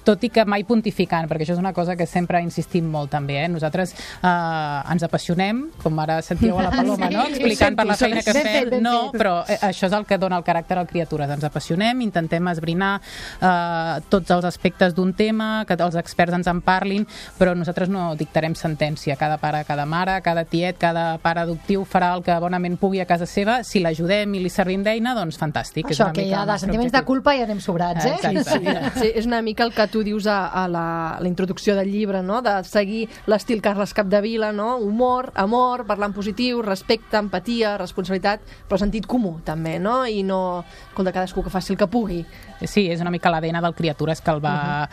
tot 0.03 0.23
i 0.23 0.29
que 0.33 0.45
mai 0.49 0.65
pontificant, 0.67 1.27
perquè 1.29 1.47
això 1.47 1.55
és 1.55 1.61
una 1.61 1.73
cosa 1.73 1.95
que 1.99 2.07
sempre 2.09 2.41
insistim 2.43 2.89
molt 2.91 3.11
també. 3.13 3.39
Eh? 3.43 3.49
Nosaltres 3.51 3.93
eh, 3.95 4.93
ens 4.93 5.05
apassionem, 5.07 5.63
com 5.81 5.99
ara 6.03 6.19
sentíeu 6.25 6.59
a 6.59 6.67
la 6.67 6.73
Paloma, 6.73 7.09
no? 7.13 7.25
explicant 7.29 7.77
per 7.79 7.87
la 7.89 7.97
feina 7.99 8.23
que 8.25 8.35
fem, 8.35 8.77
no, 8.83 9.11
però 9.15 9.39
eh, 9.47 9.59
això 9.69 9.87
és 9.89 9.95
el 9.95 10.07
que 10.09 10.19
dona 10.21 10.39
el 10.39 10.45
caràcter 10.47 10.77
al 10.79 10.89
Criatures. 10.89 11.31
Ens 11.37 11.47
apassionem, 11.47 12.03
intentem 12.05 12.51
esbrinar 12.51 12.93
eh, 12.99 14.01
tots 14.11 14.35
els 14.35 14.47
aspectes 14.49 14.95
d'un 14.97 15.13
tema, 15.17 15.63
que 15.67 15.77
els 15.79 15.97
experts 15.99 16.35
ens 16.37 16.49
en 16.51 16.61
parlin, 16.65 17.07
però 17.39 17.55
nosaltres 17.57 17.91
no 17.91 18.11
dictarem 18.19 18.55
sentència. 18.59 19.17
Cada 19.19 19.39
pare, 19.41 19.63
cada 19.67 19.85
mare, 19.89 20.19
cada 20.25 20.45
tiet, 20.49 20.77
cada 20.81 21.17
pare 21.23 21.43
adoptiu 21.43 21.87
farà 21.89 22.13
el 22.17 22.23
que 22.25 22.35
bonament 22.43 22.77
pugui 22.81 23.01
a 23.03 23.07
casa 23.09 23.27
seva. 23.29 23.61
Si 23.67 23.81
l'ajudem 23.83 24.35
i 24.35 24.43
li 24.43 24.51
servim 24.51 24.83
d'eina, 24.85 25.15
doncs 25.17 25.39
fantàstic. 25.39 25.89
És 25.89 25.97
Això, 25.97 26.09
una 26.09 26.17
que 26.17 26.27
mica 26.27 26.35
ja 26.35 26.43
el 26.43 26.51
de 26.51 26.59
sentiments 26.65 26.93
de 26.93 27.03
culpa 27.07 27.35
ja 27.37 27.47
anem 27.47 27.61
sobrats, 27.63 28.05
eh? 28.05 28.15
Exacte. 28.19 28.91
Sí, 28.99 29.11
és 29.13 29.27
una 29.29 29.41
mica 29.45 29.65
el 29.67 29.73
que 29.75 29.87
tu 29.93 30.01
dius 30.01 30.25
a, 30.25 30.47
a 30.49 30.65
la, 30.67 30.85
la 31.21 31.29
introducció 31.29 31.75
del 31.77 31.91
llibre, 31.93 32.23
no? 32.25 32.41
de 32.41 32.55
seguir 32.65 33.03
l'estil 33.29 33.61
Carles 33.61 33.93
Capdevila, 33.93 34.49
no? 34.55 34.77
humor, 34.81 35.29
amor, 35.37 35.85
parlar 35.85 36.09
en 36.09 36.15
positiu, 36.17 36.63
respecte, 36.65 37.19
empatia, 37.19 37.75
responsabilitat, 37.77 38.41
però 38.67 38.81
sentit 38.81 39.05
comú 39.09 39.35
també, 39.45 39.77
no? 39.77 40.01
i 40.09 40.25
no, 40.25 40.63
escolta, 40.89 41.13
cadascú 41.13 41.45
que 41.45 41.53
faci 41.53 41.75
el 41.75 41.79
que 41.79 41.89
pugui. 41.93 42.23
Sí, 42.63 42.87
és 42.89 43.03
una 43.03 43.13
mica 43.13 43.29
l'ADN 43.29 43.61
del 43.61 43.77
Criatures 43.77 44.23
que 44.23 44.33
el 44.33 44.41
va, 44.43 44.87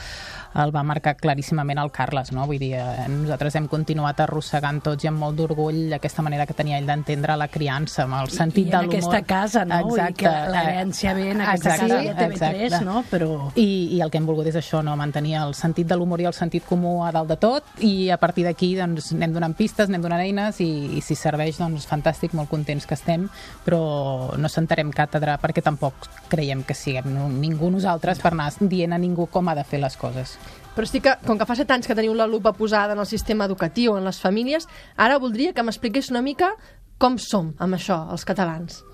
el 0.54 0.72
va 0.74 0.82
marcar 0.82 1.16
claríssimament 1.16 1.78
el 1.78 1.90
Carles, 1.94 2.32
no? 2.32 2.46
Vull 2.46 2.58
dir, 2.58 2.74
eh, 2.74 3.06
nosaltres 3.08 3.54
hem 3.56 3.68
continuat 3.68 4.18
arrossegant 4.20 4.80
tots 4.82 5.04
i 5.04 5.08
amb 5.08 5.18
molt 5.22 5.36
d'orgull 5.38 5.92
aquesta 5.94 6.22
manera 6.22 6.46
que 6.46 6.54
tenia 6.54 6.78
ell 6.78 6.86
d'entendre 6.86 7.36
la 7.36 7.48
criança, 7.48 8.02
amb 8.04 8.14
el 8.20 8.30
sentit 8.30 8.66
I 8.66 8.70
de 8.70 8.76
l'humor. 8.82 8.94
aquesta 8.96 9.22
casa, 9.22 9.64
no? 9.64 9.88
Que 10.16 10.24
la- 10.24 10.48
l'herència 10.50 11.14
ve 11.14 11.30
en 11.30 11.40
aquesta 11.40 11.74
Exacte, 11.76 11.88
casa 11.88 12.02
de 12.02 12.14
TV3, 12.14 12.64
exacte. 12.64 12.84
no? 12.84 13.04
Però... 13.10 13.52
I, 13.54 13.96
I 13.96 14.00
el 14.00 14.10
que 14.10 14.18
hem 14.18 14.26
volgut 14.26 14.46
és 14.46 14.56
això, 14.56 14.82
no? 14.84 14.96
mantenir 14.96 15.36
el 15.40 15.54
sentit 15.54 15.86
de 15.86 15.96
l'humor 15.96 16.20
i 16.20 16.26
el 16.26 16.34
sentit 16.34 16.64
comú 16.66 17.04
a 17.04 17.12
dalt 17.12 17.28
de 17.28 17.36
tot 17.36 17.64
i 17.80 18.10
a 18.10 18.16
partir 18.18 18.44
d'aquí 18.44 18.74
doncs, 18.76 19.12
anem 19.12 19.32
donant 19.32 19.54
pistes, 19.56 19.88
anem 19.88 20.02
donant 20.02 20.20
eines 20.20 20.60
i, 20.60 20.96
i 20.98 21.00
si 21.00 21.14
serveix, 21.14 21.58
doncs 21.58 21.86
fantàstic, 21.86 22.34
molt 22.34 22.50
contents 22.50 22.86
que 22.86 22.94
estem, 22.94 23.28
però 23.64 24.36
no 24.36 24.48
sentarem 24.48 24.90
càtedra 24.90 25.38
perquè 25.40 25.62
tampoc 25.62 25.94
creiem 26.28 26.62
que 26.64 26.74
siguem 26.74 27.06
ningú 27.40 27.70
nosaltres 27.70 28.18
per 28.20 28.32
anar 28.32 28.50
dient 28.60 28.92
a 28.92 28.98
ningú 28.98 29.26
com 29.30 29.48
ha 29.48 29.54
de 29.54 29.64
fer 29.64 29.80
les 29.80 29.96
coses. 29.96 30.36
Però 30.74 30.86
estic 30.86 31.06
que, 31.06 31.16
com 31.26 31.38
que 31.38 31.48
fa 31.48 31.56
set 31.58 31.70
anys 31.74 31.88
que 31.90 31.96
teniu 31.98 32.14
la 32.14 32.28
lupa 32.30 32.52
posada 32.56 32.94
en 32.94 33.02
el 33.02 33.08
sistema 33.10 33.48
educatiu, 33.50 33.96
en 33.96 34.06
les 34.06 34.20
famílies, 34.22 34.68
ara 34.96 35.18
voldria 35.18 35.54
que 35.54 35.66
m'expliqués 35.66 36.12
una 36.14 36.22
mica 36.22 36.54
com 37.00 37.18
som 37.18 37.54
amb 37.58 37.78
això, 37.78 38.04
els 38.12 38.26
catalans. 38.28 38.84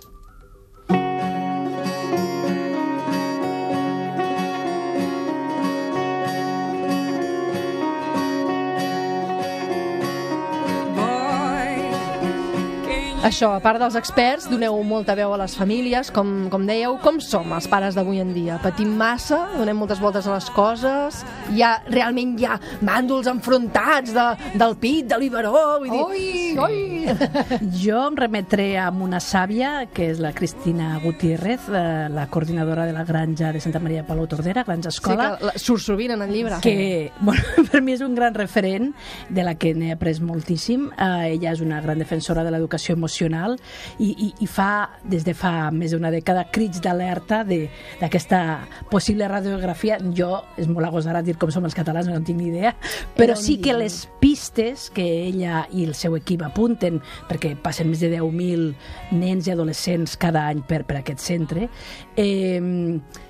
Això, 13.26 13.48
a 13.56 13.60
part 13.64 13.80
dels 13.82 13.96
experts, 13.98 14.44
doneu 14.46 14.76
molta 14.86 15.16
veu 15.18 15.32
a 15.34 15.38
les 15.40 15.56
famílies, 15.58 16.12
com, 16.14 16.46
com 16.52 16.62
dèieu. 16.68 16.92
Com 17.02 17.16
som 17.24 17.50
els 17.56 17.64
pares 17.66 17.96
d'avui 17.98 18.20
en 18.22 18.28
dia? 18.36 18.60
Patim 18.62 18.92
massa? 18.94 19.40
Donem 19.56 19.74
moltes 19.80 19.98
voltes 19.98 20.28
a 20.30 20.36
les 20.36 20.46
coses? 20.54 21.24
Hi 21.50 21.64
ha, 21.66 21.72
realment 21.90 22.36
hi 22.38 22.46
ha 22.46 22.58
bàndols 22.86 23.26
enfrontats 23.32 24.12
de, 24.14 24.26
del 24.60 24.76
pit, 24.78 25.08
de 25.10 25.18
l'Iberó? 25.18 25.54
Vull 25.82 25.90
dir, 25.90 26.04
Ui, 26.04 26.68
ui! 26.68 27.16
Jo 27.82 28.04
em 28.12 28.18
remetré 28.20 28.68
a 28.78 28.90
una 28.94 29.18
sàvia, 29.22 29.72
que 29.90 30.06
és 30.12 30.22
la 30.22 30.30
Cristina 30.36 30.92
Gutiérrez, 31.02 31.66
eh, 31.72 31.82
la 32.14 32.28
coordinadora 32.30 32.86
de 32.86 32.94
la 32.94 33.02
granja 33.08 33.50
de 33.52 33.64
Santa 33.64 33.82
Maria 33.82 34.04
de 34.04 34.08
Palau 34.08 34.28
Tordera, 34.30 34.62
Granja 34.68 34.92
sí 34.92 35.00
Escola, 35.00 35.32
que 35.40 35.50
la- 35.50 35.56
surt 35.58 35.82
sovint 35.82 36.14
en 36.14 36.22
el 36.22 36.30
llibre. 36.30 36.60
que 36.62 37.10
bueno, 37.20 37.42
per 37.72 37.82
mi 37.82 37.96
és 37.98 38.06
un 38.06 38.14
gran 38.14 38.34
referent 38.38 38.92
de 39.30 39.42
la 39.42 39.56
que 39.58 39.74
n'he 39.74 39.90
après 39.96 40.20
moltíssim. 40.22 40.92
Eh, 40.94 41.34
ella 41.34 41.56
és 41.56 41.64
una 41.64 41.80
gran 41.82 41.98
defensora 41.98 42.44
de 42.46 42.54
l'educació 42.54 42.94
emocional 42.94 43.15
i, 43.98 44.10
i, 44.10 44.28
i 44.44 44.48
fa, 44.50 44.98
des 45.04 45.24
de 45.26 45.34
fa 45.36 45.70
més 45.74 45.94
d'una 45.94 46.12
dècada, 46.14 46.46
crits 46.52 46.82
d'alerta 46.84 47.42
d'aquesta 47.46 48.40
possible 48.90 49.28
radiografia. 49.30 49.98
Jo, 50.16 50.42
és 50.60 50.68
molt 50.70 50.88
agosar 50.88 51.16
dir 51.24 51.36
com 51.40 51.50
som 51.52 51.64
els 51.64 51.76
catalans, 51.76 52.08
no 52.08 52.16
en 52.18 52.26
tinc 52.26 52.40
ni 52.40 52.50
idea, 52.50 52.74
però 53.16 53.36
sí 53.38 53.58
que 53.62 53.74
les 53.76 54.04
pistes 54.20 54.90
que 54.94 55.04
ella 55.26 55.64
i 55.72 55.86
el 55.86 55.94
seu 55.98 56.16
equip 56.18 56.44
apunten, 56.46 57.00
perquè 57.30 57.54
passen 57.62 57.90
més 57.90 58.02
de 58.04 58.12
10.000 58.16 59.16
nens 59.16 59.48
i 59.48 59.54
adolescents 59.54 60.16
cada 60.20 60.46
any 60.50 60.62
per, 60.66 60.84
per 60.88 61.00
aquest 61.00 61.24
centre, 61.24 61.70
eh, 62.16 62.60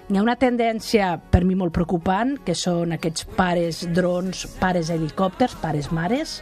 hi 0.07 0.14
ha 0.14 0.23
una 0.23 0.37
tendència 0.38 1.16
per 1.33 1.43
mi 1.45 1.57
molt 1.59 1.75
preocupant, 1.75 2.37
que 2.47 2.55
són 2.55 2.95
aquests 2.95 3.26
pares 3.35 3.83
drons, 3.97 4.45
pares 4.61 4.90
helicòpters, 4.95 5.57
pares 5.62 5.90
mares, 5.90 6.40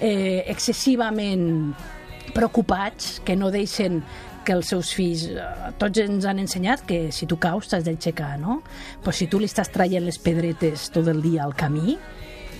eh, 0.00 0.44
excessivament 0.52 1.46
preocupats, 2.34 3.20
que 3.24 3.36
no 3.36 3.50
deixen 3.50 4.02
que 4.46 4.54
els 4.54 4.70
seus 4.70 4.92
fills, 4.94 5.26
eh, 5.26 5.72
tots 5.80 5.98
ens 5.98 6.24
han 6.24 6.38
ensenyat 6.38 6.84
que 6.86 7.10
si 7.12 7.26
tu 7.26 7.38
caus 7.42 7.68
t'has 7.68 7.84
d'aixecar, 7.84 8.36
no? 8.38 8.60
Però 9.02 9.12
si 9.12 9.26
tu 9.26 9.40
li 9.42 9.48
estàs 9.50 9.72
traient 9.74 10.04
les 10.06 10.18
pedretes 10.22 10.90
tot 10.94 11.08
el 11.10 11.20
dia 11.24 11.42
al 11.44 11.56
camí, 11.58 11.96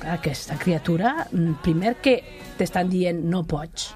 aquesta 0.02 0.58
criatura, 0.58 1.28
mm, 1.30 1.62
primer 1.62 1.96
que 2.02 2.22
t'estan 2.58 2.90
dient 2.90 3.22
no 3.24 3.44
pots. 3.44 3.94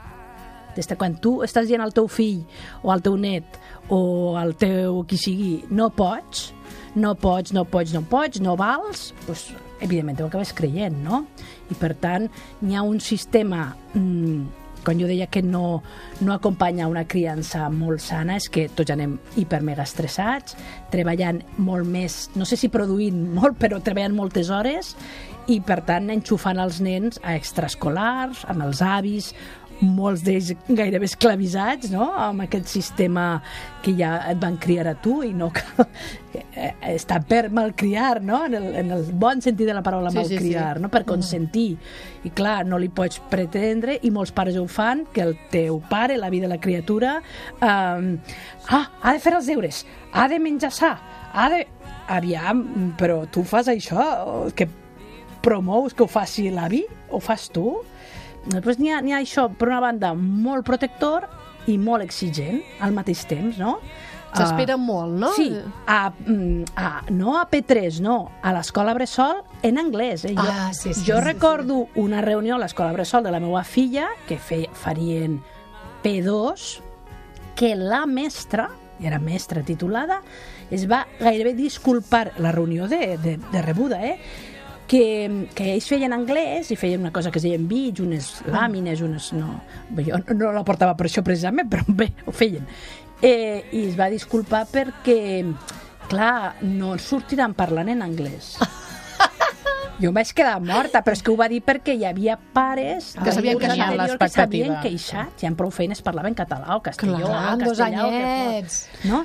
Des 0.76 0.86
de 0.86 0.96
quan 0.96 1.16
tu 1.16 1.42
estàs 1.42 1.66
dient 1.66 1.82
al 1.82 1.92
teu 1.92 2.06
fill 2.08 2.44
o 2.82 2.92
al 2.92 3.02
teu 3.02 3.16
net 3.16 3.58
o 3.88 4.36
al 4.36 4.54
teu 4.54 5.04
qui 5.04 5.18
sigui 5.18 5.64
no 5.70 5.90
pots, 5.90 6.52
no 6.94 7.14
pots, 7.14 7.52
no 7.52 7.64
pots, 7.64 7.92
no 7.92 8.02
pots, 8.02 8.40
no 8.40 8.56
vals, 8.56 9.12
doncs 9.26 9.52
evidentment 9.80 10.20
ho 10.20 10.26
acabes 10.26 10.52
creient, 10.52 10.96
no? 11.02 11.26
I 11.70 11.74
per 11.74 11.94
tant, 11.94 12.30
hi 12.62 12.74
ha 12.74 12.82
un 12.82 13.00
sistema 13.00 13.74
mm, 13.94 14.59
quan 14.84 15.00
jo 15.00 15.08
deia 15.10 15.28
que 15.30 15.42
no, 15.42 15.82
no 16.20 16.34
acompanya 16.34 16.88
una 16.90 17.06
criança 17.08 17.68
molt 17.72 18.02
sana 18.04 18.38
és 18.40 18.48
que 18.52 18.68
tots 18.74 18.92
anem 18.94 19.18
hipermega 19.40 19.86
estressats, 19.86 20.56
treballant 20.92 21.42
molt 21.58 21.88
més, 21.88 22.22
no 22.36 22.48
sé 22.48 22.58
si 22.60 22.72
produint 22.72 23.26
molt, 23.36 23.58
però 23.60 23.80
treballant 23.84 24.16
moltes 24.16 24.50
hores 24.50 24.94
i 25.50 25.58
per 25.64 25.80
tant 25.86 26.10
enxufant 26.12 26.60
els 26.62 26.78
nens 26.84 27.18
a 27.26 27.34
extraescolars, 27.38 28.44
amb 28.50 28.66
els 28.66 28.82
avis, 28.84 29.32
molts 29.80 30.22
d'ells 30.24 30.52
gairebé 30.68 31.08
esclavitzats, 31.08 31.90
no?, 31.92 32.10
amb 32.20 32.44
aquest 32.44 32.68
sistema 32.68 33.40
que 33.84 33.94
ja 33.96 34.16
et 34.30 34.40
van 34.40 34.58
criar 34.60 34.86
a 34.90 34.94
tu 35.00 35.20
i 35.24 35.30
no 35.36 35.48
cal 35.56 35.86
eh, 36.36 36.72
està 36.92 37.20
per 37.26 37.46
malcriar, 37.54 38.20
no?, 38.24 38.42
en 38.46 38.56
el, 38.58 38.68
en 38.82 38.92
el 38.96 39.06
bon 39.12 39.40
sentit 39.44 39.68
de 39.70 39.76
la 39.76 39.84
paraula 39.86 40.12
Sí, 40.12 40.18
sí, 40.18 40.36
malcriar, 40.36 40.76
sí. 40.76 40.84
no?, 40.84 40.92
per 40.92 41.04
consentir. 41.08 41.68
I 42.28 42.32
clar, 42.36 42.60
no 42.68 42.80
li 42.80 42.90
pots 42.92 43.22
pretendre, 43.32 43.96
i 44.02 44.12
molts 44.14 44.34
pares 44.36 44.58
ho 44.60 44.66
fan, 44.68 45.06
que 45.14 45.24
el 45.24 45.36
teu 45.52 45.80
pare, 45.90 46.18
l'avi 46.20 46.42
de 46.44 46.50
la 46.50 46.60
criatura, 46.60 47.18
um, 47.60 48.12
ah, 48.68 48.84
ha 49.00 49.16
de 49.16 49.22
fer 49.22 49.34
els 49.38 49.48
deures, 49.48 49.84
ha 50.12 50.28
de 50.28 50.40
menjar 50.42 50.74
sa, 50.74 50.96
ha 51.32 51.50
de... 51.52 51.66
Aviam, 52.10 52.64
però 52.98 53.20
tu 53.30 53.44
fas 53.46 53.68
això, 53.70 54.02
que 54.58 54.66
promous 55.44 55.94
que 55.94 56.02
ho 56.02 56.08
faci 56.10 56.48
l'avi, 56.50 56.80
ho 57.14 57.20
fas 57.22 57.44
tu? 57.54 57.76
Després 58.46 58.78
n'hi 58.80 58.90
ha, 58.90 58.98
ha 59.02 59.20
això, 59.20 59.48
per 59.52 59.68
una 59.68 59.80
banda, 59.80 60.14
molt 60.14 60.64
protector 60.64 61.26
i 61.68 61.76
molt 61.78 62.02
exigent 62.02 62.62
al 62.80 62.92
mateix 62.96 63.26
temps, 63.28 63.58
no? 63.60 63.78
S'espera 64.30 64.74
Ah, 64.74 64.78
molt, 64.78 65.12
no? 65.18 65.32
Sí, 65.34 65.50
a, 65.90 66.10
mm, 66.10 66.64
a, 66.78 67.02
no 67.10 67.34
a 67.40 67.48
P3, 67.50 67.98
no, 68.00 68.30
a 68.42 68.52
l'escola 68.54 68.94
Bressol 68.94 69.42
en 69.66 69.78
anglès. 69.78 70.24
Eh? 70.24 70.34
Jo, 70.36 70.44
Ah, 70.46 70.70
sí, 70.72 70.94
sí, 70.94 71.02
jo 71.04 71.18
sí, 71.18 71.24
recordo 71.24 71.88
una 71.96 72.20
reunió 72.22 72.54
a 72.54 72.58
l'escola 72.58 72.92
Bressol 72.92 73.24
de 73.24 73.32
la 73.32 73.40
meva 73.40 73.64
filla 73.64 74.06
que 74.28 74.38
fe, 74.38 74.68
farien 74.72 75.40
P2 76.04 76.80
que 77.56 77.74
la 77.76 78.06
mestra, 78.06 78.70
era 79.00 79.18
mestra 79.18 79.62
titulada, 79.62 80.22
es 80.70 80.86
va 80.88 81.06
gairebé 81.18 81.54
disculpar 81.54 82.32
la 82.38 82.52
reunió 82.52 82.86
de, 82.88 83.18
de, 83.18 83.36
de 83.50 83.62
rebuda, 83.62 83.98
eh? 84.06 84.20
Que, 84.90 85.46
que 85.54 85.68
ells 85.76 85.86
feien 85.86 86.10
anglès 86.16 86.72
i 86.74 86.76
feien 86.78 87.04
una 87.04 87.12
cosa 87.14 87.30
que 87.30 87.38
es 87.38 87.44
deien 87.46 87.68
bits, 87.70 88.02
unes 88.02 88.30
làmines, 88.50 89.02
unes... 89.06 89.28
No, 89.38 89.60
jo 90.02 90.18
no 90.34 90.50
la 90.56 90.64
portava 90.66 90.96
per 90.98 91.06
això 91.06 91.22
precisament, 91.26 91.70
però 91.70 91.84
bé, 91.86 92.08
ho 92.26 92.34
feien. 92.34 92.66
Eh, 93.22 93.68
I 93.76 93.84
es 93.90 93.94
va 93.98 94.08
disculpar 94.10 94.64
perquè, 94.72 95.20
clar, 96.10 96.56
no 96.66 96.96
sortiran 96.98 97.54
parlant 97.54 97.92
en 97.92 98.02
anglès. 98.02 98.56
Jo 100.00 100.08
em 100.08 100.14
vaig 100.16 100.30
quedar 100.32 100.54
morta, 100.64 101.02
però 101.04 101.12
és 101.12 101.20
que 101.20 101.28
ho 101.28 101.36
va 101.36 101.46
dir 101.52 101.58
perquè 101.60 101.92
hi 101.92 102.06
havia 102.08 102.38
pares 102.56 103.10
Que 103.20 103.34
s'havien 103.36 103.58
queixat. 103.60 103.74
anterior 103.76 103.90
que 103.92 103.98
L'expectativa. 104.00 104.64
s'havien 104.64 104.78
queixat. 104.80 105.34
Ja 105.42 105.50
en 105.50 105.58
prou 105.58 105.70
feines 105.76 106.00
parlaven 106.00 106.34
català 106.38 106.78
o 106.78 106.80
castelló. 106.82 107.18
Clar, 107.26 107.28
o 107.36 107.50
amb 107.52 107.62
dos 107.66 107.76
castellà, 107.76 108.06
o 108.06 108.08
anyets. 108.08 108.78
fos. 108.96 109.04
No? 109.10 109.20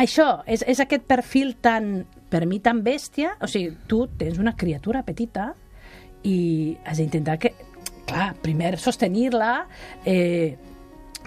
Això, 0.00 0.28
és, 0.48 0.64
és 0.66 0.80
aquest 0.80 1.04
perfil 1.06 1.52
tan, 1.60 2.06
per 2.30 2.44
mi, 2.46 2.60
tan 2.60 2.82
bèstia. 2.84 3.36
O 3.42 3.48
sigui, 3.50 3.74
tu 3.88 4.04
tens 4.18 4.38
una 4.42 4.56
criatura 4.56 5.04
petita 5.06 5.52
i 6.24 6.76
has 6.84 7.00
d'intentar 7.00 7.38
que, 7.38 7.52
clar, 8.08 8.32
primer 8.42 8.76
sostenir-la, 8.80 9.66
eh, 10.04 10.56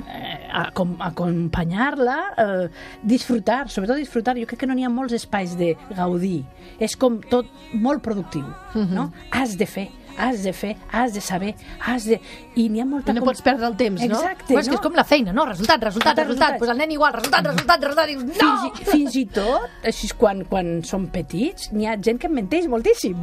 eh, 0.07 0.39
acom 0.61 0.95
acompanyar-la, 1.01 2.17
eh, 2.37 2.67
disfrutar, 3.03 3.69
sobretot 3.69 3.97
disfrutar. 4.01 4.37
Jo 4.37 4.49
crec 4.49 4.61
que 4.61 4.69
no 4.69 4.73
n'hi 4.77 4.85
ha 4.85 4.89
molts 4.93 5.13
espais 5.13 5.57
de 5.57 5.75
gaudir. 5.95 6.43
És 6.79 6.97
com 6.97 7.21
tot 7.21 7.49
molt 7.73 8.03
productiu, 8.03 8.45
no? 8.93 9.11
Has 9.31 9.57
de 9.57 9.65
fer, 9.65 9.89
has 10.17 10.43
de 10.43 10.53
fer, 10.53 10.75
has 10.91 11.13
de 11.13 11.21
saber, 11.21 11.53
has 11.85 12.05
de... 12.09 12.19
I 12.57 12.67
n'hi 12.73 12.81
ha 12.81 12.85
molta... 12.89 13.13
I 13.13 13.15
no 13.17 13.21
com- 13.23 13.29
pots 13.31 13.43
perdre 13.45 13.67
el 13.69 13.77
temps, 13.79 14.01
no? 14.01 14.17
Exacte, 14.17 14.49
Però 14.49 14.63
és 14.63 14.67
que 14.69 14.75
no? 14.75 14.79
és 14.81 14.85
com 14.87 14.97
la 14.97 15.05
feina, 15.07 15.33
no? 15.35 15.45
Resultat, 15.49 15.83
resultat, 15.85 16.17
Resultat, 16.17 16.27
resultat. 16.27 16.59
Pues 16.63 16.73
el 16.73 16.81
nen 16.81 16.91
igual, 16.97 17.13
resultat, 17.13 17.45
resultat, 17.51 17.85
resultat. 17.85 18.11
Dius, 18.11 18.25
no! 18.25 18.33
Fins, 18.33 18.67
i, 18.81 18.89
fins 18.91 19.15
i 19.21 19.25
tot, 19.37 19.79
així 19.87 20.09
quan, 20.17 20.43
quan 20.49 20.77
són 20.87 21.07
petits, 21.13 21.71
n'hi 21.75 21.87
ha 21.87 21.95
gent 22.01 22.19
que 22.21 22.29
em 22.31 22.37
menteix 22.41 22.67
moltíssim. 22.71 23.17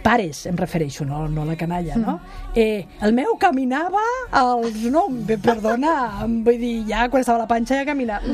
Pares, 0.00 0.46
em 0.48 0.56
refereixo, 0.56 1.04
no, 1.04 1.26
no 1.28 1.44
la 1.44 1.56
canalla, 1.60 1.96
no? 2.00 2.14
Eh, 2.56 2.86
el 3.04 3.12
meu 3.12 3.34
caminava 3.40 4.00
als... 4.32 4.78
No, 4.88 5.04
perdona, 5.28 5.92
vull 6.24 6.56
dir, 6.60 6.72
ja 6.88 7.04
quan 7.12 7.20
estava 7.20 7.42
la 7.42 7.48
panxa 7.50 7.76
ja 7.82 7.84
caminava. 7.88 8.32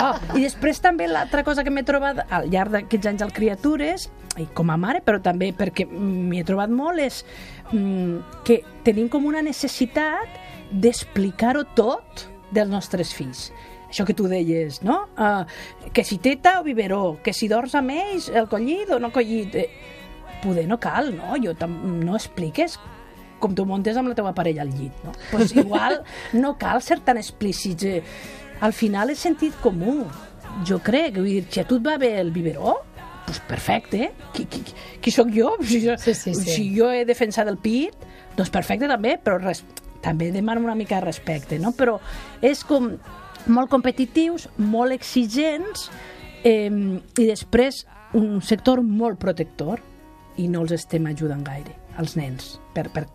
Ah, 0.00 0.14
I 0.38 0.46
després 0.46 0.80
també 0.80 1.08
l'altra 1.10 1.44
cosa 1.44 1.64
que 1.66 1.72
m'he 1.74 1.84
trobat 1.84 2.22
al 2.32 2.48
llarg 2.52 2.72
d'aquests 2.78 3.12
anys 3.12 3.26
al 3.26 3.34
Criatures, 3.36 4.08
i 4.40 4.48
com 4.56 4.72
a 4.72 4.78
mare, 4.80 5.04
però 5.04 5.20
també 5.20 5.50
perquè 5.56 5.84
m'hi 5.90 6.40
he 6.40 6.48
trobat 6.48 6.72
molt, 6.72 7.02
és 7.04 7.20
mm, 7.74 8.40
que 8.48 8.62
tenim 8.86 9.12
com 9.12 9.28
una 9.28 9.44
necessitat 9.44 10.40
d'explicar-ho 10.72 11.66
tot 11.76 12.28
dels 12.54 12.72
nostres 12.72 13.12
fills 13.14 13.50
això 13.90 14.06
que 14.06 14.14
tu 14.14 14.28
deies, 14.30 14.84
no? 14.86 15.08
Uh, 15.18 15.42
que 15.92 16.04
si 16.06 16.20
teta 16.22 16.60
o 16.60 16.62
biberó, 16.62 17.18
que 17.24 17.34
si 17.34 17.48
dors 17.50 17.74
amb 17.74 17.90
ells, 17.90 18.28
el 18.30 18.46
collit 18.48 18.92
o 18.94 19.00
no 19.02 19.10
collit. 19.10 19.56
Eh, 19.58 19.98
poder 20.42 20.66
no 20.68 20.78
cal, 20.80 21.12
no? 21.16 21.34
Jo 21.42 21.54
no 21.68 22.16
expliques 22.16 22.78
com 23.40 23.54
tu 23.56 23.64
montes 23.64 23.96
amb 23.96 24.10
la 24.10 24.14
teva 24.14 24.34
parella 24.36 24.62
al 24.66 24.72
llit, 24.76 24.92
no? 25.04 25.14
Pues 25.30 25.54
igual 25.62 26.02
no 26.36 26.56
cal 26.60 26.82
ser 26.84 27.00
tan 27.00 27.16
explícits. 27.16 27.84
Eh, 27.84 28.02
al 28.60 28.74
final 28.76 29.10
és 29.10 29.18
sentit 29.24 29.56
comú. 29.64 30.04
Jo 30.66 30.80
crec, 30.84 31.16
vull 31.16 31.28
dir, 31.30 31.44
si 31.48 31.60
a 31.62 31.64
tu 31.64 31.78
et 31.78 31.86
va 31.86 31.96
bé 32.00 32.18
el 32.20 32.32
biberó, 32.34 32.80
pues 33.24 33.38
perfecte. 33.48 34.10
Qui, 34.34 34.44
qui, 34.50 34.64
qui 35.00 35.12
sóc 35.14 35.30
jo? 35.32 35.54
Si, 35.62 35.80
jo 35.86 35.96
Sí, 35.96 36.12
sí, 36.12 36.34
sí. 36.34 36.50
si 36.50 36.66
jo 36.76 36.90
he 36.92 37.04
defensat 37.08 37.48
el 37.48 37.56
pit, 37.62 37.96
doncs 38.36 38.50
perfecte 38.52 38.88
també, 38.90 39.14
però 39.22 39.38
res, 39.40 39.62
també 40.04 40.30
demano 40.34 40.64
una 40.66 40.74
mica 40.74 40.98
de 40.98 41.06
respecte, 41.06 41.58
no? 41.62 41.72
Però 41.76 41.98
és 42.42 42.64
com 42.66 42.90
molt 43.46 43.70
competitius, 43.72 44.48
molt 44.58 44.92
exigents 44.92 45.88
eh, 46.44 46.68
i 46.68 47.24
després 47.28 47.86
un 48.18 48.42
sector 48.42 48.82
molt 48.82 49.20
protector 49.22 49.80
i 50.40 50.48
no 50.48 50.64
els 50.64 50.74
estem 50.76 51.06
ajudant 51.10 51.44
gaire, 51.46 51.76
els 52.00 52.16
nens, 52.18 52.54
per, 52.74 52.88
per 52.94 53.06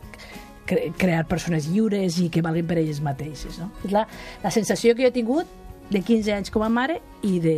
cre 0.66 0.90
crear 0.98 1.26
persones 1.30 1.68
lliures 1.70 2.18
i 2.22 2.30
que 2.34 2.42
valguin 2.46 2.66
per 2.70 2.80
elles 2.82 3.02
mateixes. 3.06 3.60
No? 3.62 3.70
És 3.86 3.94
la, 3.94 4.06
la 4.44 4.54
sensació 4.54 4.96
que 4.96 5.06
jo 5.06 5.12
he 5.12 5.16
tingut 5.16 5.50
de 5.92 6.02
15 6.02 6.34
anys 6.34 6.54
com 6.54 6.66
a 6.66 6.72
mare 6.74 7.00
i, 7.22 7.38
de, 7.44 7.58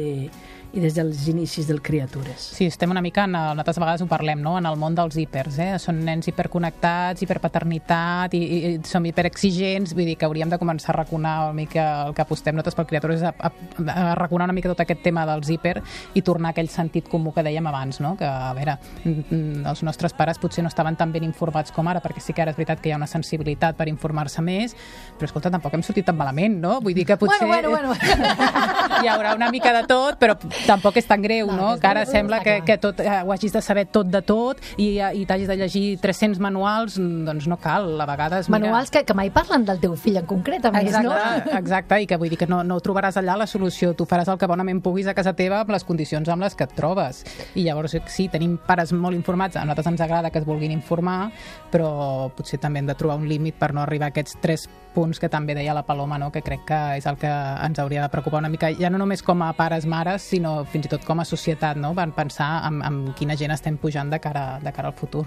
i 0.73 0.82
des 0.84 0.95
dels 0.97 1.27
inicis 1.32 1.67
del 1.69 1.82
Criatures. 1.82 2.49
Sí, 2.58 2.67
estem 2.67 2.91
una 2.91 3.01
mica, 3.01 3.23
en, 3.25 3.36
nosaltres 3.36 3.77
a 3.77 3.84
vegades 3.84 4.03
ho 4.03 4.08
parlem, 4.10 4.41
no? 4.43 4.58
en 4.60 4.67
el 4.67 4.77
món 4.80 4.95
dels 4.97 5.17
hipers. 5.17 5.60
Eh? 5.63 5.69
Són 5.82 6.01
nens 6.06 6.27
hiperconnectats, 6.30 7.23
hiperpaternitat, 7.23 8.36
i, 8.38 8.41
i, 8.43 8.60
i 8.73 8.80
som 8.88 9.06
hiperexigents, 9.08 9.95
vull 9.97 10.10
dir 10.10 10.17
que 10.19 10.27
hauríem 10.27 10.51
de 10.51 10.60
començar 10.62 10.93
a 10.93 10.97
raconar 10.99 11.36
una 11.47 11.56
mica 11.58 11.88
el 12.08 12.15
que 12.17 12.23
apostem 12.23 12.58
nosaltres 12.58 12.77
pel 12.77 12.89
Criatures, 12.91 13.23
a, 13.23 13.34
a, 13.38 13.51
a 13.95 14.15
raconar 14.19 14.49
una 14.49 14.58
mica 14.58 14.71
tot 14.71 14.84
aquest 14.84 15.03
tema 15.06 15.25
dels 15.30 15.49
hiper 15.53 15.77
i 16.15 16.23
tornar 16.25 16.51
a 16.51 16.56
aquell 16.58 16.69
sentit 16.71 17.08
comú 17.10 17.34
que 17.36 17.45
dèiem 17.45 17.67
abans, 17.69 18.01
no? 18.03 18.15
que 18.19 18.27
a 18.27 18.51
veure, 18.58 18.77
els 19.08 19.84
nostres 19.88 20.15
pares 20.17 20.41
potser 20.41 20.65
no 20.65 20.71
estaven 20.71 20.97
tan 20.99 21.13
ben 21.15 21.25
informats 21.27 21.73
com 21.75 21.88
ara, 21.88 22.01
perquè 22.03 22.23
sí 22.23 22.36
que 22.36 22.43
ara 22.43 22.53
és 22.53 22.60
veritat 22.60 22.82
que 22.82 22.91
hi 22.91 22.95
ha 22.95 22.99
una 22.99 23.10
sensibilitat 23.10 23.77
per 23.80 23.88
informar-se 23.91 24.43
més, 24.43 24.75
però 25.17 25.30
escolta, 25.30 25.51
tampoc 25.53 25.75
hem 25.77 25.86
sortit 25.86 26.08
tan 26.08 26.17
malament, 26.19 26.60
no? 26.62 26.77
Vull 26.84 26.95
dir 26.97 27.06
que 27.08 27.17
potser 27.17 27.47
Bueno, 27.47 27.69
bueno, 27.69 27.93
bueno. 27.93 28.23
hi 29.03 29.08
haurà 29.08 29.34
una 29.36 29.49
mica 29.51 29.71
de 29.73 29.84
tot, 29.89 30.17
però 30.19 30.36
tampoc 30.65 30.98
és 30.98 31.08
tan 31.08 31.22
greu, 31.22 31.48
No, 31.48 31.58
no? 31.58 31.70
Que 31.80 31.88
ara 31.88 32.06
sembla 32.10 32.39
que, 32.43 32.62
que 32.65 32.78
tot, 32.82 33.00
eh, 33.00 33.22
ho 33.24 33.32
hagis 33.32 33.54
de 33.54 33.62
saber 33.62 33.86
tot 33.91 34.08
de 34.12 34.22
tot 34.26 34.62
i, 34.78 34.98
i 35.00 35.26
t'hagis 35.28 35.48
de 35.48 35.58
llegir 35.60 35.86
300 36.02 36.39
manuals, 36.43 36.98
mm, 37.00 37.26
doncs 37.28 37.48
no 37.48 37.58
cal, 37.62 37.89
a 38.02 38.08
vegades... 38.10 38.50
Mira, 38.50 38.60
Manuals 38.60 38.91
que, 38.91 39.04
que 39.06 39.15
mai 39.17 39.30
parlen 39.34 39.65
del 39.67 39.80
teu 39.84 39.96
fill 40.00 40.17
en 40.22 40.26
concret, 40.30 40.65
a 40.65 40.72
més, 40.72 40.89
Exacte, 40.89 41.08
no? 41.08 41.58
exacte, 41.60 42.02
i 42.02 42.08
que 42.10 42.17
vull 42.17 42.32
dir 42.34 42.39
que 42.41 42.50
no, 42.50 42.63
no 42.67 42.80
trobaràs 42.84 43.20
allà 43.22 43.38
la 43.38 43.48
solució, 43.48 43.93
tu 43.98 44.08
faràs 44.10 44.32
el 44.32 44.39
que 44.41 44.50
bonament 44.50 44.82
puguis 44.84 45.08
a 45.08 45.15
casa 45.17 45.36
teva 45.38 45.62
amb 45.62 45.74
les 45.76 45.86
condicions 45.88 46.28
amb 46.30 46.43
les 46.43 46.56
que 46.58 46.65
et 46.67 46.76
trobes. 46.78 47.24
I 47.56 47.67
llavors, 47.67 47.98
sí, 48.13 48.28
tenim 48.34 48.58
pares 48.67 48.93
molt 48.93 49.15
informats, 49.17 49.58
a 49.58 49.65
nosaltres 49.65 49.93
ens 49.93 50.04
agrada 50.06 50.32
que 50.32 50.41
es 50.41 50.48
vulguin 50.48 50.72
informar, 50.74 51.32
però 51.72 52.32
potser 52.36 52.60
també 52.62 52.82
hem 52.82 52.89
de 52.89 52.96
trobar 52.98 53.17
un 53.22 53.28
límit 53.30 53.58
per 53.60 53.74
no 53.74 53.84
arribar 53.84 54.10
a 54.12 54.15
aquests 54.15 54.38
tres 54.41 54.67
punts 54.97 55.19
que 55.21 55.29
també 55.29 55.53
deia 55.53 55.75
la 55.77 55.83
Paloma, 55.86 56.17
no? 56.17 56.31
que 56.33 56.41
crec 56.41 56.63
que 56.65 56.79
és 56.97 57.05
el 57.05 57.17
que 57.21 57.29
ens 57.29 57.77
hauria 57.79 58.01
de 58.01 58.10
preocupar 58.10 58.39
una 58.41 58.49
mica, 58.49 58.71
ja 58.73 58.89
no 58.89 58.97
només 58.97 59.21
com 59.23 59.43
a 59.45 59.51
pares, 59.53 59.86
mares, 59.86 60.25
sinó 60.25 60.63
fins 60.65 60.88
i 60.88 60.89
tot 60.95 61.05
com 61.05 61.21
a 61.21 61.25
societat, 61.27 61.77
no? 61.77 61.93
van 61.93 62.12
pensar 62.17 62.63
en, 62.67 62.81
en 62.88 62.97
quina 63.17 63.36
gent 63.38 63.53
estem 63.53 63.77
pujant 63.77 64.10
de 64.10 64.19
cara, 64.23 64.57
de 64.63 64.73
cara 64.73 64.89
al 64.89 64.95
futur. 64.97 65.25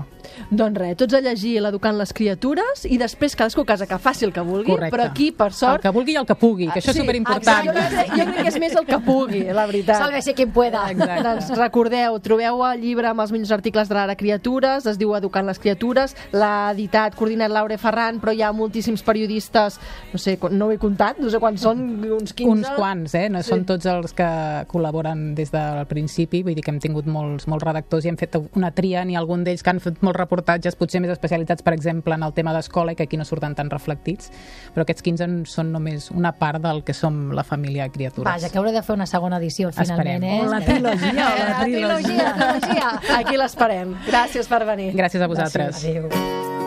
Doncs 0.50 0.78
res, 0.80 0.96
tots 0.98 1.14
a 1.14 1.20
llegir 1.22 1.54
l'Educant 1.62 1.96
les 2.00 2.12
criatures 2.16 2.84
i 2.90 2.98
després 2.98 3.36
cadascú 3.38 3.62
a 3.62 3.68
casa 3.72 3.86
que 3.86 3.98
faci 4.02 4.26
el 4.26 4.32
que 4.34 4.40
vulgui, 4.44 4.72
Correcte. 4.72 4.96
però 4.96 5.06
aquí, 5.10 5.30
per 5.32 5.50
El 5.52 5.56
sort... 5.60 5.82
que 5.84 5.92
vulgui 5.94 6.16
i 6.16 6.20
el 6.20 6.26
que 6.26 6.34
pugui, 6.40 6.66
que 6.72 6.80
això 6.80 6.90
és 6.90 6.96
Sí, 6.96 7.04
superimportant. 7.04 7.68
exacte. 7.68 7.80
Jo, 7.80 7.96
crec- 7.96 8.10
jo 8.16 8.24
crec 8.32 8.42
que 8.42 8.48
és 8.54 8.58
més 8.64 8.74
el 8.80 8.86
que 8.88 8.98
pugui, 9.06 9.44
la 9.54 9.66
veritat. 9.70 10.00
Sálvese 10.02 10.34
quien 10.34 10.50
pueda. 10.50 10.88
Exacte. 10.90 11.22
Doncs 11.28 11.50
recordeu, 11.58 12.18
trobeu 12.24 12.64
el 12.66 12.80
llibre 12.80 13.06
amb 13.12 13.20
els 13.20 13.30
millors 13.34 13.52
articles 13.54 13.88
de 13.88 13.94
l'Ara 13.94 14.16
Criatures, 14.16 14.86
es 14.86 14.98
diu 14.98 15.14
Educant 15.16 15.46
les 15.46 15.58
criatures, 15.60 16.16
l'ha 16.32 16.70
editat, 16.72 17.14
coordinat 17.14 17.50
Laura 17.52 17.76
Ferran, 17.78 18.18
però 18.22 18.32
hi 18.34 18.42
ha 18.42 18.52
moltíssims 18.56 19.02
periodistes 19.04 19.59
especialistes, 19.68 19.80
no 20.12 20.18
sé, 20.18 20.38
no 20.50 20.66
ho 20.66 20.72
he 20.72 20.78
comptat, 20.78 21.18
no 21.20 21.30
sé 21.30 21.38
quants 21.38 21.60
són, 21.62 21.80
uns 22.12 22.32
15. 22.34 22.50
Uns 22.50 22.68
quants, 22.76 23.14
eh? 23.14 23.28
No 23.30 23.42
Sí. 23.42 23.50
són 23.50 23.64
tots 23.64 23.86
els 23.86 24.12
que 24.12 24.24
col·laboren 24.68 25.34
des 25.34 25.50
del 25.50 25.86
principi, 25.86 26.42
vull 26.42 26.54
dir 26.54 26.62
que 26.62 26.70
hem 26.70 26.78
tingut 26.80 27.06
molts, 27.06 27.46
molts 27.48 27.64
redactors 27.64 28.04
i 28.04 28.08
hem 28.08 28.16
fet 28.16 28.36
una 28.56 28.70
tria, 28.70 29.02
ha 29.02 29.18
algun 29.18 29.44
d'ells 29.44 29.62
que 29.62 29.70
han 29.70 29.80
fet 29.80 30.02
molts 30.02 30.18
reportatges, 30.18 30.76
potser 30.76 31.00
més 31.00 31.10
especialitzats, 31.10 31.62
per 31.62 31.72
exemple, 31.74 32.14
en 32.14 32.22
el 32.22 32.32
tema 32.32 32.52
d'escola, 32.52 32.92
i 32.92 32.96
que 32.96 33.04
aquí 33.04 33.16
no 33.16 33.24
surten 33.24 33.54
tan 33.54 33.70
reflectits, 33.70 34.30
però 34.74 34.82
aquests 34.82 35.02
15 35.02 35.24
en 35.24 35.46
són 35.46 35.72
només 35.72 36.10
una 36.10 36.32
part 36.32 36.60
del 36.62 36.82
que 36.84 36.92
som 36.94 37.30
la 37.32 37.44
família 37.44 37.88
Criatures. 37.88 38.24
Vaja, 38.24 38.48
que 38.50 38.58
hauré 38.58 38.72
de 38.72 38.82
fer 38.82 38.94
una 38.94 39.06
segona 39.06 39.38
edició, 39.38 39.70
finalment, 39.72 40.22
Esperem. 40.22 40.24
eh? 40.24 40.40
O 40.42 40.50
la 40.50 40.60
trilogia, 40.60 41.10
o 41.10 41.38
la 41.38 41.48
La 41.50 41.60
trilogia, 41.64 42.34
la 42.36 42.58
trilogia. 42.60 43.00
Aquí 43.18 43.36
l'esperem. 43.36 43.94
Gràcies 44.06 44.46
per 44.48 44.64
venir. 44.64 44.94
Gràcies 44.94 45.20
a 45.22 45.26
vosaltres. 45.26 45.84
Adéu. 45.84 46.59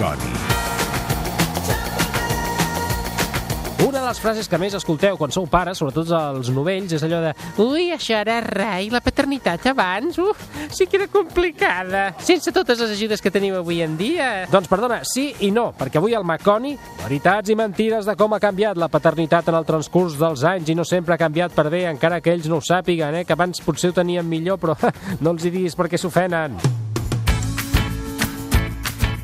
La 0.00 0.10
Coni. 0.10 0.32
Una 3.86 4.00
de 4.00 4.06
les 4.06 4.18
frases 4.20 4.48
que 4.50 4.58
més 4.58 4.74
escolteu 4.74 5.16
quan 5.16 5.32
sou 5.34 5.46
pares, 5.50 5.78
sobretot 5.80 6.10
els 6.12 6.50
novells, 6.54 6.92
és 6.94 7.02
allò 7.06 7.20
de 7.22 7.32
Ui, 7.62 7.88
això 7.94 8.18
era 8.18 8.36
rai, 8.44 8.90
la 8.90 9.00
paternitat 9.02 9.68
abans, 9.70 10.18
uf, 10.18 10.42
sí 10.74 10.86
que 10.86 10.98
era 10.98 11.06
complicada, 11.10 12.08
sense 12.18 12.52
totes 12.54 12.82
les 12.82 12.92
ajudes 12.94 13.22
que 13.22 13.32
tenim 13.34 13.54
avui 13.58 13.80
en 13.82 13.96
dia. 13.98 14.48
Doncs 14.52 14.70
perdona, 14.70 15.00
sí 15.08 15.30
i 15.46 15.52
no, 15.54 15.70
perquè 15.78 16.02
avui 16.02 16.14
al 16.18 16.26
Maconi, 16.26 16.74
veritats 17.04 17.54
i 17.54 17.56
mentides 17.58 18.06
de 18.06 18.16
com 18.18 18.34
ha 18.34 18.42
canviat 18.42 18.78
la 18.78 18.90
paternitat 18.92 19.48
en 19.48 19.58
el 19.58 19.66
transcurs 19.68 20.18
dels 20.20 20.44
anys 20.46 20.68
i 20.68 20.76
no 20.78 20.86
sempre 20.86 21.14
ha 21.14 21.22
canviat 21.22 21.54
per 21.56 21.68
bé, 21.72 21.86
encara 21.90 22.20
que 22.20 22.34
ells 22.34 22.50
no 22.50 22.58
ho 22.58 22.66
sàpiguen, 22.66 23.22
eh, 23.22 23.24
que 23.24 23.38
abans 23.38 23.64
potser 23.64 23.90
ho 23.94 23.98
tenien 24.02 24.26
millor, 24.28 24.60
però 24.62 24.76
no 25.22 25.34
els 25.34 25.46
hi 25.46 25.54
diguis 25.54 25.78
perquè 25.78 25.98
s'ofenen. 25.98 26.58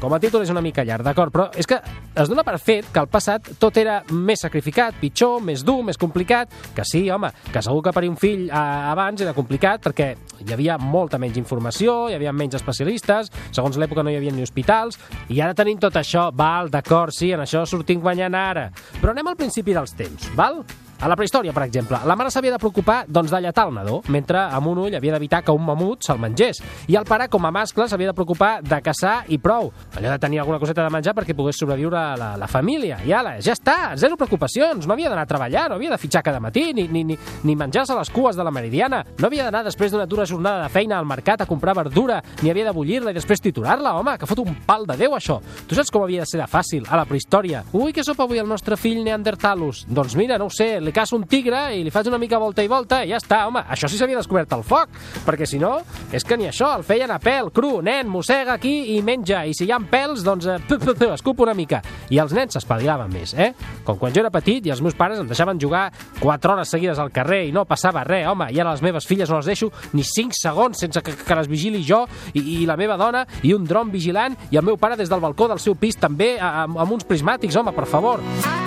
Com 0.04 0.12
a 0.12 0.18
títol 0.20 0.42
és 0.44 0.50
una 0.52 0.60
mica 0.60 0.82
llarg, 0.84 1.00
d'acord, 1.00 1.32
però 1.32 1.46
és 1.56 1.64
que 1.64 1.78
es 2.20 2.28
dona 2.28 2.42
per 2.44 2.58
fet 2.60 2.90
que 2.92 3.00
al 3.00 3.06
passat 3.08 3.46
tot 3.56 3.78
era 3.80 4.02
més 4.12 4.42
sacrificat, 4.44 4.98
pitjor, 5.00 5.38
més 5.40 5.64
dur, 5.64 5.78
més 5.86 5.96
complicat, 5.96 6.52
que 6.76 6.84
sí, 6.84 7.06
home, 7.08 7.30
que 7.48 7.62
segur 7.64 7.80
que 7.86 7.94
parir 7.96 8.12
un 8.12 8.20
fill 8.20 8.44
eh, 8.50 8.52
abans 8.90 9.24
era 9.24 9.32
complicat 9.32 9.80
perquè 9.88 10.10
hi 10.44 10.52
havia 10.52 10.76
molta 10.76 11.16
menys 11.16 11.40
informació, 11.40 12.10
hi 12.10 12.18
havia 12.18 12.36
menys 12.36 12.60
especialistes, 12.60 13.32
segons 13.48 13.80
l'època 13.80 14.04
no 14.04 14.12
hi 14.12 14.20
havia 14.20 14.36
ni 14.36 14.44
hospitals, 14.44 15.00
i 15.32 15.40
ara 15.40 15.56
tenim 15.56 15.80
tot 15.80 15.96
això, 15.96 16.28
val, 16.36 16.68
d'acord, 16.68 17.16
sí, 17.16 17.32
en 17.32 17.48
això 17.48 17.64
sortim 17.64 18.04
guanyant 18.04 18.36
ara. 18.36 18.68
Però 19.00 19.16
anem 19.16 19.32
al 19.32 19.40
principi 19.40 19.72
dels 19.72 19.96
temps, 19.96 20.34
val? 20.36 20.60
A 21.00 21.08
la 21.10 21.16
prehistòria, 21.18 21.52
per 21.52 21.64
exemple, 21.66 21.98
la 22.06 22.14
mare 22.16 22.30
s'havia 22.30 22.54
de 22.54 22.58
preocupar 22.62 23.04
doncs, 23.08 23.32
d'allatar 23.32 23.66
el 23.68 23.74
nadó, 23.74 24.00
mentre 24.08 24.38
amb 24.56 24.70
un 24.70 24.78
ull 24.86 24.94
havia 24.96 25.12
d'evitar 25.16 25.42
que 25.44 25.52
un 25.52 25.64
mamut 25.64 26.04
se'l 26.06 26.20
mengés. 26.22 26.60
I 26.88 26.96
el 26.96 27.04
pare, 27.08 27.26
com 27.28 27.44
a 27.44 27.50
mascle, 27.52 27.88
s'havia 27.88 28.12
de 28.12 28.16
preocupar 28.16 28.62
de 28.62 28.78
caçar 28.84 29.24
i 29.28 29.38
prou. 29.42 29.72
Allò 29.96 30.12
de 30.12 30.18
tenir 30.22 30.40
alguna 30.40 30.60
coseta 30.62 30.84
de 30.84 30.92
menjar 30.94 31.14
perquè 31.16 31.34
pogués 31.36 31.58
sobreviure 31.58 32.04
la, 32.20 32.30
la 32.40 32.48
família. 32.48 33.00
I 33.04 33.12
ala, 33.12 33.34
ja 33.44 33.52
està, 33.56 33.94
zero 34.00 34.16
preocupacions. 34.20 34.86
No 34.86 34.94
havia 34.94 35.10
d'anar 35.10 35.26
a 35.26 35.30
treballar, 35.30 35.66
no 35.68 35.78
havia 35.78 35.92
de 35.92 35.98
fitxar 36.00 36.22
cada 36.24 36.40
matí, 36.40 36.70
ni, 36.72 36.86
ni, 36.88 37.04
ni, 37.04 37.18
ni 37.42 37.56
menjar-se 37.58 37.96
les 37.98 38.12
cues 38.14 38.36
de 38.36 38.46
la 38.46 38.54
meridiana. 38.54 39.02
No 39.18 39.28
havia 39.28 39.48
d'anar 39.48 39.64
després 39.66 39.92
d'una 39.92 40.06
dura 40.06 40.26
jornada 40.26 40.62
de 40.62 40.72
feina 40.72 40.98
al 40.98 41.08
mercat 41.10 41.42
a 41.42 41.48
comprar 41.50 41.74
verdura, 41.76 42.20
ni 42.42 42.50
havia 42.52 42.68
de 42.70 42.76
bullir-la 42.76 43.12
i 43.12 43.18
després 43.18 43.42
triturar-la, 43.44 43.96
home, 43.98 44.16
que 44.18 44.30
fot 44.30 44.44
un 44.44 44.56
pal 44.66 44.86
de 44.88 44.96
Déu, 45.04 45.16
això. 45.18 45.40
Tu 45.68 45.76
saps 45.76 45.90
com 45.92 46.04
havia 46.04 46.22
de 46.22 46.30
ser 46.30 46.40
de 46.40 46.48
fàcil, 46.48 46.86
a 46.88 46.96
la 47.00 47.04
prehistòria? 47.08 47.64
Ui, 47.74 47.92
què 47.92 48.04
sopa 48.06 48.24
avui 48.24 48.38
el 48.40 48.48
nostre 48.48 48.78
fill 48.80 49.02
Neandertalus? 49.04 49.84
Doncs 49.90 50.14
mira, 50.16 50.38
no 50.38 50.46
ho 50.46 50.54
sé, 50.54 50.78
li 50.84 50.92
caço 50.94 51.16
un 51.16 51.24
tigre 51.28 51.66
i 51.76 51.82
li 51.84 51.92
faig 51.94 52.08
una 52.10 52.20
mica 52.20 52.38
volta 52.38 52.62
i 52.64 52.68
volta 52.70 53.02
i 53.04 53.12
ja 53.12 53.18
està, 53.20 53.44
home, 53.48 53.62
això 53.70 53.88
sí 53.90 53.98
s'havia 53.98 54.18
descobert 54.20 54.52
el 54.56 54.64
foc, 54.66 54.92
perquè 55.26 55.48
si 55.48 55.58
no, 55.62 55.78
és 56.14 56.24
que 56.26 56.38
ni 56.38 56.48
això, 56.48 56.70
el 56.78 56.84
feien 56.86 57.10
a 57.14 57.18
pèl, 57.22 57.50
cru, 57.54 57.78
nen, 57.84 58.08
mossega 58.10 58.56
aquí 58.58 58.74
i 58.94 59.00
menja, 59.04 59.44
i 59.46 59.54
si 59.56 59.66
hi 59.68 59.72
ha 59.74 59.80
pèls, 59.90 60.24
doncs 60.26 60.48
eh, 60.50 60.58
pu, 60.68 60.78
pu, 60.80 61.10
escup 61.12 61.40
una 61.44 61.54
mica. 61.56 61.80
I 62.12 62.20
els 62.22 62.34
nens 62.36 62.56
s'espavilaven 62.56 63.12
més, 63.12 63.34
eh? 63.34 63.52
Com 63.84 63.98
quan 64.00 64.14
jo 64.14 64.22
era 64.22 64.32
petit 64.34 64.66
i 64.66 64.72
els 64.72 64.82
meus 64.84 64.96
pares 64.98 65.20
em 65.20 65.28
deixaven 65.28 65.60
jugar 65.60 65.86
4 66.20 66.54
hores 66.54 66.72
seguides 66.72 67.00
al 67.02 67.12
carrer 67.14 67.44
i 67.48 67.54
no 67.54 67.66
passava 67.68 68.04
res, 68.06 68.26
home, 68.30 68.50
i 68.52 68.60
ara 68.60 68.74
les 68.74 68.84
meves 68.84 69.08
filles 69.08 69.30
no 69.30 69.40
les 69.40 69.50
deixo 69.52 69.70
ni 69.92 70.04
5 70.04 70.36
segons 70.38 70.84
sense 70.84 71.02
que, 71.04 71.16
que 71.16 71.38
les 71.38 71.50
vigili 71.50 71.84
jo 71.86 72.04
i, 72.32 72.40
i 72.40 72.58
la 72.68 72.78
meva 72.80 72.98
dona 73.00 73.24
i 73.42 73.54
un 73.56 73.64
dron 73.68 73.92
vigilant 73.92 74.36
i 74.50 74.60
el 74.60 74.66
meu 74.66 74.78
pare 74.80 74.98
des 75.00 75.12
del 75.12 75.22
balcó 75.24 75.48
del 75.50 75.62
seu 75.62 75.78
pis 75.78 75.98
també 76.00 76.34
amb, 76.40 76.78
amb 76.78 76.98
uns 76.98 77.08
prismàtics, 77.08 77.56
home, 77.60 77.74
per 77.76 77.88
favor. 77.90 78.22
I, 78.24 78.63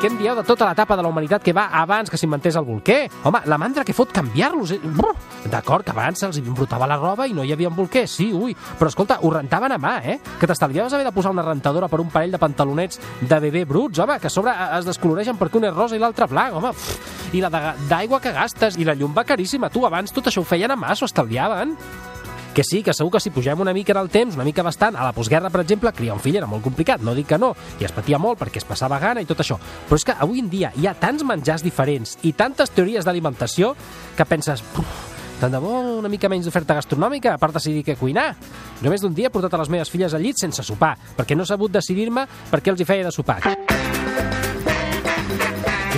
I 0.00 0.02
què 0.02 0.08
em 0.08 0.14
dieu 0.16 0.32
de 0.32 0.40
tota 0.48 0.64
l'etapa 0.64 0.96
de 0.96 1.02
la 1.04 1.10
humanitat 1.12 1.42
que 1.44 1.52
va 1.52 1.66
abans 1.76 2.08
que 2.08 2.16
s'inventés 2.16 2.56
el 2.56 2.64
bolquer? 2.64 3.10
Home, 3.28 3.42
la 3.52 3.58
mandra 3.60 3.82
que 3.84 3.92
fot 3.92 4.08
canviar-los. 4.16 4.70
Eh? 4.72 4.78
D'acord, 5.52 5.84
que 5.84 5.92
abans 5.92 6.22
se'ls 6.22 6.38
embrutava 6.40 6.88
la 6.88 6.96
roba 6.96 7.26
i 7.28 7.34
no 7.36 7.44
hi 7.44 7.52
havia 7.52 7.68
un 7.68 7.76
bolquer, 7.76 8.06
sí, 8.08 8.30
ui. 8.32 8.54
Però 8.78 8.88
escolta, 8.88 9.18
ho 9.20 9.28
rentaven 9.34 9.74
a 9.76 9.76
mà, 9.76 9.98
eh? 10.00 10.16
Que 10.40 10.48
t'estalviaves 10.48 10.96
haver 10.96 11.04
de 11.04 11.12
posar 11.12 11.34
una 11.34 11.44
rentadora 11.44 11.90
per 11.92 12.00
un 12.00 12.08
parell 12.08 12.32
de 12.32 12.40
pantalonets 12.40 12.96
de 13.20 13.40
bebè 13.44 13.66
bruts, 13.68 14.00
home, 14.00 14.16
que 14.22 14.30
a 14.30 14.32
sobre 14.32 14.54
es 14.78 14.88
descoloreixen 14.88 15.36
perquè 15.36 15.60
un 15.60 15.68
és 15.68 15.76
rosa 15.76 15.98
i 15.98 16.00
l'altre 16.00 16.30
blanc, 16.32 16.56
home. 16.56 16.72
I 17.36 17.44
la 17.44 17.52
d'aigua 17.90 18.22
que 18.24 18.32
gastes, 18.32 18.80
i 18.80 18.88
la 18.88 18.96
llum 18.96 19.12
va 19.12 19.28
caríssima. 19.28 19.68
Tu, 19.68 19.84
abans 19.84 20.16
tot 20.16 20.32
això 20.32 20.40
ho 20.40 20.48
feien 20.48 20.72
a 20.72 20.80
mà, 20.80 20.96
s'ho 20.96 21.12
estalviaven. 21.12 21.76
Que 22.54 22.64
sí, 22.64 22.82
que 22.82 22.92
segur 22.92 23.12
que 23.14 23.20
si 23.22 23.30
pugem 23.30 23.60
una 23.62 23.72
mica 23.72 23.92
en 23.92 23.98
el 24.00 24.08
temps, 24.10 24.34
una 24.34 24.44
mica 24.44 24.62
bastant, 24.66 24.96
a 24.98 25.04
la 25.06 25.12
postguerra, 25.14 25.50
per 25.50 25.60
exemple, 25.62 25.92
criar 25.94 26.14
un 26.16 26.20
fill 26.20 26.36
era 26.40 26.48
molt 26.50 26.64
complicat, 26.64 27.00
no 27.00 27.14
dic 27.14 27.28
que 27.30 27.38
no, 27.38 27.52
i 27.78 27.86
es 27.86 27.92
patia 27.94 28.18
molt 28.18 28.40
perquè 28.40 28.58
es 28.58 28.66
passava 28.66 28.98
gana 28.98 29.22
i 29.22 29.28
tot 29.28 29.38
això. 29.40 29.56
Però 29.88 29.96
és 29.96 30.04
que 30.04 30.16
avui 30.18 30.42
en 30.42 30.50
dia 30.50 30.72
hi 30.76 30.88
ha 30.90 30.94
tants 30.98 31.22
menjars 31.22 31.62
diferents 31.62 32.16
i 32.26 32.32
tantes 32.32 32.70
teories 32.74 33.06
d'alimentació 33.06 33.74
que 34.16 34.24
penses... 34.26 34.64
"Uf, 34.76 35.06
Tant 35.40 35.52
de 35.54 35.56
bo 35.58 35.70
una 35.96 36.08
mica 36.12 36.28
menys 36.28 36.44
d'oferta 36.44 36.74
gastronòmica, 36.76 37.32
a 37.32 37.38
part 37.40 37.54
decidir 37.54 37.80
què 37.82 37.94
cuinar. 37.96 38.34
Jo 38.82 38.90
més 38.92 39.00
d'un 39.00 39.14
dia 39.14 39.28
he 39.28 39.32
portat 39.32 39.54
a 39.54 39.62
les 39.62 39.70
meves 39.72 39.88
filles 39.88 40.12
al 40.12 40.20
llit 40.20 40.36
sense 40.36 40.60
sopar, 40.62 40.98
perquè 41.16 41.34
no 41.34 41.44
he 41.44 41.46
sabut 41.48 41.72
decidir-me 41.72 42.26
per 42.50 42.60
què 42.60 42.68
els 42.74 42.80
hi 42.82 42.84
feia 42.84 43.04
de 43.08 43.10
sopar. 43.10 43.40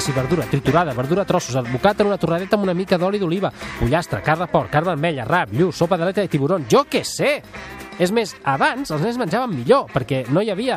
Que 0.03 0.07
si 0.07 0.13
verdura 0.19 0.43
triturada, 0.51 0.95
verdura 0.95 1.23
a 1.23 1.25
trossos, 1.25 1.55
advocat 1.55 2.01
en 2.03 2.09
una 2.09 2.17
torradeta 2.19 2.57
amb 2.59 2.65
una 2.67 2.75
mica 2.75 2.97
d'oli 2.99 3.21
d'oliva, 3.23 3.53
pollastre, 3.79 4.19
carn 4.27 4.43
de 4.43 4.49
porc, 4.51 4.67
carn 4.73 4.89
vermella, 4.89 5.23
rap, 5.29 5.53
lluç, 5.55 5.77
sopa 5.79 5.95
de 5.97 6.27
tiburon, 6.27 6.67
jo 6.67 6.83
què 6.91 7.05
sé! 7.07 7.37
És 8.01 8.13
més, 8.15 8.33
abans 8.49 8.89
els 8.89 9.03
nens 9.05 9.19
menjaven 9.21 9.53
millor, 9.53 9.85
perquè 9.93 10.23
no 10.33 10.41
hi 10.41 10.49
havia 10.53 10.77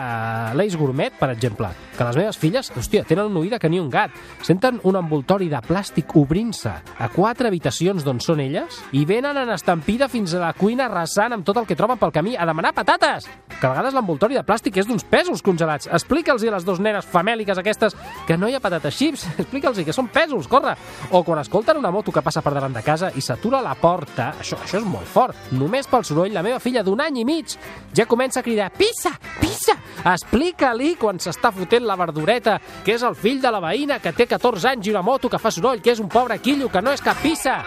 l'Ace 0.58 0.75
Gourmet, 0.75 1.13
per 1.15 1.30
exemple, 1.32 1.69
que 1.95 2.04
les 2.04 2.17
meves 2.19 2.38
filles, 2.38 2.71
hòstia, 2.75 3.06
tenen 3.08 3.30
una 3.30 3.39
oïda 3.39 3.60
que 3.60 3.69
ni 3.71 3.80
un 3.80 3.88
gat. 3.89 4.12
Senten 4.43 4.82
un 4.84 4.97
envoltori 4.99 5.47
de 5.49 5.62
plàstic 5.63 6.12
obrint-se 6.19 6.73
a 6.75 7.08
quatre 7.13 7.47
habitacions 7.47 8.04
d'on 8.04 8.19
són 8.19 8.41
elles 8.43 8.82
i 8.91 9.06
venen 9.08 9.39
en 9.39 9.54
estampida 9.54 10.10
fins 10.12 10.34
a 10.36 10.41
la 10.43 10.51
cuina 10.58 10.89
arrasant 10.89 11.38
amb 11.38 11.47
tot 11.47 11.62
el 11.62 11.67
que 11.69 11.78
troben 11.80 11.99
pel 12.01 12.12
camí 12.12 12.36
a 12.36 12.47
demanar 12.47 12.73
patates. 12.75 13.30
Que 13.56 13.69
a 13.69 13.71
vegades 13.71 13.95
l'envoltori 13.95 14.36
de 14.36 14.43
plàstic 14.43 14.82
és 14.82 14.89
d'uns 14.89 15.08
pesos 15.08 15.43
congelats. 15.45 15.88
Explica'ls 15.88 16.43
a 16.43 16.56
les 16.58 16.67
dues 16.67 16.84
nenes 16.84 17.08
famèliques 17.08 17.62
aquestes 17.62 17.95
que 18.28 18.36
no 18.38 18.51
hi 18.51 18.58
ha 18.58 18.63
patates 18.63 18.99
xips. 18.99 19.25
Explica'ls 19.45 19.80
que 19.88 19.95
són 19.95 20.12
pesos, 20.12 20.49
corre. 20.51 20.75
O 21.15 21.23
quan 21.23 21.39
escolten 21.39 21.80
una 21.80 21.93
moto 21.95 22.12
que 22.12 22.25
passa 22.25 22.43
per 22.43 22.54
davant 22.58 22.75
de 22.75 22.84
casa 22.84 23.13
i 23.15 23.23
s'atura 23.23 23.63
la 23.63 23.78
porta, 23.80 24.34
això, 24.41 24.60
això 24.60 24.82
és 24.82 24.89
molt 24.89 25.08
fort. 25.08 25.47
Només 25.56 25.88
pel 25.88 26.04
soroll, 26.04 26.36
la 26.36 26.43
meva 26.43 26.60
filla 26.60 26.84
d'un 26.84 27.04
any 27.05 27.21
i 27.21 27.25
mig 27.27 27.55
ja 27.95 28.07
comença 28.09 28.41
a 28.41 28.45
cridar 28.45 28.71
«Pissa! 28.75 29.13
Pissa!» 29.39 29.77
Explica-li 30.05 30.95
quan 31.01 31.17
s'està 31.21 31.51
fotent 31.55 31.85
la 31.87 31.97
verdureta 31.97 32.59
que 32.85 32.93
és 32.97 33.05
el 33.05 33.15
fill 33.17 33.41
de 33.41 33.51
la 33.53 33.61
veïna 33.63 34.01
que 34.03 34.13
té 34.13 34.27
14 34.29 34.73
anys 34.75 34.89
i 34.89 34.93
una 34.93 35.05
moto 35.05 35.29
que 35.29 35.41
fa 35.41 35.53
soroll, 35.53 35.81
que 35.81 35.95
és 35.95 36.01
un 36.03 36.11
pobre 36.11 36.37
quillo, 36.43 36.69
que 36.69 36.81
no 36.81 36.93
és 36.93 37.01
cap 37.01 37.17
pissa. 37.23 37.61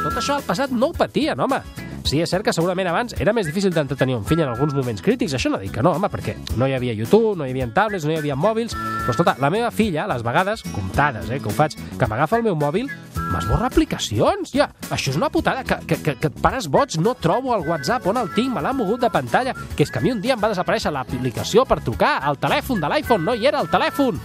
Tot 0.00 0.16
això 0.16 0.40
al 0.40 0.46
passat 0.46 0.72
no 0.74 0.90
ho 0.90 0.96
patien, 0.96 1.38
home. 1.38 1.60
Sí, 2.10 2.18
és 2.18 2.30
cert 2.32 2.42
que 2.42 2.52
segurament 2.56 2.88
abans 2.90 3.12
era 3.22 3.30
més 3.36 3.46
difícil 3.46 3.70
d'entretenir 3.70 4.16
un 4.16 4.24
fill 4.26 4.40
en 4.42 4.48
alguns 4.50 4.72
moments 4.74 5.02
crítics, 5.04 5.36
això 5.36 5.52
no 5.52 5.60
dic 5.62 5.76
que 5.76 5.84
no, 5.84 5.92
home, 5.94 6.08
perquè 6.10 6.34
no 6.58 6.66
hi 6.66 6.74
havia 6.74 6.96
YouTube, 6.96 7.36
no 7.38 7.46
hi 7.46 7.52
havia 7.54 7.68
tablets, 7.76 8.06
no 8.08 8.14
hi 8.14 8.18
havia 8.18 8.34
mòbils, 8.34 8.74
però 8.74 9.14
escolta, 9.14 9.36
la 9.38 9.50
meva 9.54 9.70
filla, 9.70 10.08
a 10.08 10.10
les 10.10 10.24
vegades, 10.26 10.64
comptades, 10.74 11.30
eh, 11.30 11.38
que 11.38 11.46
ho 11.46 11.54
faig, 11.54 11.76
que 12.00 12.08
m'agafa 12.10 12.40
el 12.40 12.48
meu 12.48 12.58
mòbil, 12.58 12.90
m'esborra 13.30 13.70
aplicacions, 13.70 14.52
ja, 14.54 14.68
això 14.90 15.12
és 15.12 15.18
una 15.18 15.30
putada, 15.32 15.64
que, 15.64 15.78
que, 15.86 16.00
que, 16.02 16.16
que 16.20 16.30
et 16.30 16.40
pares 16.42 16.68
boig, 16.70 16.98
no 17.02 17.14
trobo 17.18 17.54
el 17.56 17.66
WhatsApp, 17.68 18.06
on 18.10 18.20
el 18.20 18.32
tinc, 18.36 18.52
me 18.54 18.62
l'ha 18.64 18.74
mogut 18.76 19.02
de 19.02 19.10
pantalla, 19.12 19.54
que 19.76 19.86
és 19.86 19.90
que 19.92 20.00
a 20.00 20.04
mi 20.04 20.12
un 20.14 20.22
dia 20.22 20.36
em 20.36 20.42
va 20.42 20.52
desaparèixer 20.52 20.92
l'aplicació 20.94 21.64
per 21.68 21.80
trucar, 21.86 22.18
el 22.30 22.40
telèfon 22.42 22.82
de 22.82 22.90
l'iPhone, 22.92 23.26
no 23.26 23.34
hi 23.34 23.50
era 23.50 23.62
el 23.62 23.70
telèfon. 23.72 24.20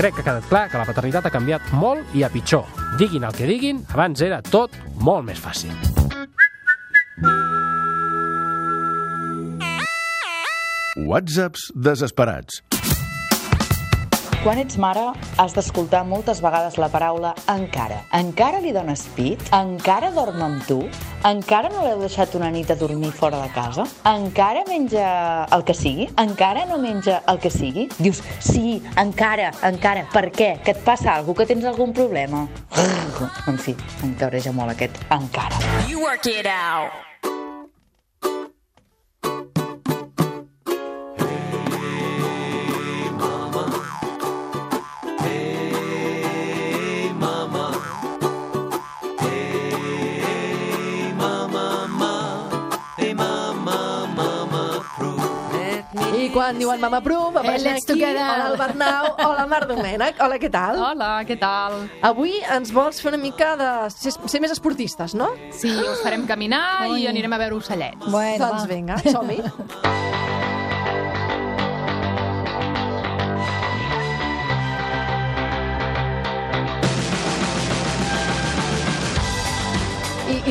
Crec 0.00 0.16
que 0.16 0.22
ha 0.22 0.28
quedat 0.30 0.48
clar 0.48 0.66
que 0.72 0.80
la 0.80 0.86
paternitat 0.88 1.26
ha 1.28 1.34
canviat 1.34 1.72
molt 1.76 2.14
i 2.16 2.24
a 2.24 2.30
pitjor. 2.32 2.64
Diguin 3.00 3.26
el 3.28 3.36
que 3.36 3.48
diguin, 3.48 3.84
abans 3.92 4.22
era 4.24 4.40
tot 4.40 4.76
molt 5.00 5.26
més 5.28 5.40
fàcil. 5.40 5.74
Whatsapps 11.00 11.70
desesperats. 11.74 12.69
Quan 14.40 14.56
ets 14.56 14.78
mare, 14.80 15.02
has 15.36 15.52
d'escoltar 15.52 15.98
moltes 16.08 16.38
vegades 16.40 16.78
la 16.80 16.86
paraula 16.88 17.34
encara. 17.52 17.98
Encara 18.16 18.62
li 18.64 18.70
dones 18.72 19.02
pit? 19.12 19.42
Encara 19.52 20.08
dorm 20.16 20.40
amb 20.40 20.62
tu? 20.64 20.78
Encara 21.28 21.68
no 21.68 21.82
l'heu 21.84 22.00
deixat 22.00 22.32
una 22.38 22.48
nit 22.54 22.72
a 22.72 22.76
dormir 22.80 23.10
fora 23.12 23.42
de 23.42 23.50
casa? 23.52 23.84
Encara 24.08 24.62
menja 24.64 25.10
el 25.52 25.66
que 25.68 25.76
sigui? 25.76 26.08
Encara 26.24 26.64
no 26.70 26.80
menja 26.80 27.18
el 27.28 27.42
que 27.42 27.52
sigui? 27.52 27.90
Dius, 27.98 28.22
sí, 28.40 28.80
encara, 28.96 29.52
encara. 29.68 30.06
Per 30.16 30.30
què? 30.32 30.54
Que 30.64 30.72
et 30.72 30.82
passa 30.88 31.18
alguna? 31.18 31.42
Que 31.42 31.50
tens 31.52 31.68
algun 31.68 31.92
problema? 31.92 32.46
En 33.44 33.60
fi, 33.60 33.76
em 34.00 34.16
cabreja 34.16 34.56
molt 34.56 34.72
aquest 34.72 35.04
encara. 35.12 35.60
You 35.84 36.00
work 36.00 36.24
it 36.32 36.48
out. 36.48 37.09
Quan 56.32 56.58
diuen 56.58 56.80
Mama 56.80 57.00
Prum, 57.02 57.36
apareixen 57.36 57.72
let's 57.74 57.84
aquí. 57.84 57.92
together. 57.92 58.22
Hola, 58.22 58.48
el 58.52 58.56
Bernau. 58.58 59.10
Hola, 59.26 59.46
Mar 59.50 59.66
Domènec. 59.68 60.20
Hola, 60.22 60.38
què 60.42 60.50
tal? 60.52 60.78
Hola, 60.90 61.10
què 61.28 61.36
tal? 61.40 61.76
Avui 62.06 62.36
ens 62.56 62.72
vols 62.74 63.00
fer 63.02 63.12
una 63.12 63.20
mica 63.22 63.54
de... 63.60 63.70
ser, 63.94 64.14
ser 64.30 64.42
més 64.42 64.54
esportistes, 64.54 65.14
no? 65.18 65.32
Sí, 65.56 65.72
us 65.72 66.02
farem 66.04 66.26
caminar 66.30 66.64
i 66.96 67.06
anirem 67.10 67.32
a 67.34 67.42
veure 67.42 67.60
ocellets. 67.60 68.06
Bueno, 68.10 68.46
doncs 68.46 68.64
va. 68.66 68.72
vinga, 68.74 69.02
som-hi. 69.10 69.40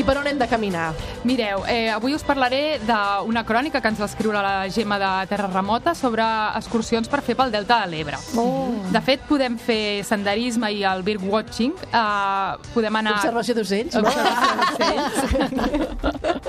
I, 0.00 0.04
per 0.04 0.16
on 0.16 0.24
hem 0.30 0.38
de 0.40 0.46
caminar? 0.48 0.94
Mireu, 1.28 1.60
eh, 1.68 1.90
avui 1.92 2.14
us 2.16 2.22
parlaré 2.24 2.78
d'una 2.88 3.42
crònica 3.44 3.82
que 3.84 3.90
ens 3.92 3.98
va 4.00 4.06
escriure 4.08 4.40
la 4.40 4.70
Gemma 4.72 4.96
de 5.02 5.10
Terra 5.28 5.50
Remota 5.52 5.92
sobre 5.94 6.24
excursions 6.56 7.10
per 7.10 7.20
fer 7.26 7.36
pel 7.36 7.52
Delta 7.52 7.82
de 7.82 7.90
l'Ebre. 7.92 8.16
Oh. 8.40 8.72
De 8.88 9.02
fet, 9.04 9.20
podem 9.28 9.58
fer 9.60 10.00
senderisme 10.08 10.72
i 10.72 10.86
el 10.88 11.04
birdwatching. 11.04 11.76
Eh, 11.90 12.72
podem 12.72 12.96
anar... 13.02 13.18
Observació 13.18 13.58
d'ocells, 13.60 14.00
no? 14.00 14.08
Observació 14.08 14.88
d'ocells. 14.88 16.36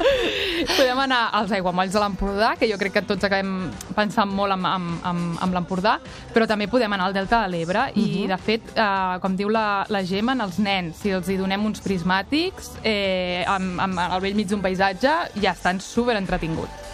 podem 0.76 1.00
anar 1.04 1.22
als 1.38 1.52
aiguamolls 1.56 1.94
de 1.94 2.02
l'Empordà, 2.02 2.54
que 2.60 2.70
jo 2.70 2.78
crec 2.82 2.96
que 2.98 3.04
tots 3.08 3.26
acabem 3.28 3.70
pensant 3.96 4.32
molt 4.32 4.56
en, 4.56 4.66
en, 4.68 4.88
en, 5.12 5.22
en 5.42 5.56
l'Empordà, 5.56 5.98
però 6.34 6.48
també 6.50 6.68
podem 6.72 6.94
anar 6.94 7.10
al 7.10 7.18
Delta 7.18 7.44
de 7.46 7.52
l'Ebre 7.54 7.88
i, 7.96 8.26
de 8.30 8.38
fet, 8.42 8.74
eh, 8.76 9.18
com 9.24 9.36
diu 9.38 9.52
la, 9.54 9.84
la 9.92 10.04
Gemma, 10.08 10.36
en 10.38 10.46
els 10.48 10.60
nens, 10.62 11.02
si 11.02 11.14
els 11.16 11.30
hi 11.30 11.38
donem 11.40 11.66
uns 11.72 11.84
prismàtics 11.84 12.76
eh, 12.84 13.44
amb, 13.50 13.80
amb, 13.82 14.02
al 14.08 14.24
vell 14.24 14.38
mig 14.38 14.50
d'un 14.52 14.64
paisatge, 14.64 15.16
ja 15.42 15.56
estan 15.56 15.82
super 15.84 16.18
entretinguts. 16.20 16.90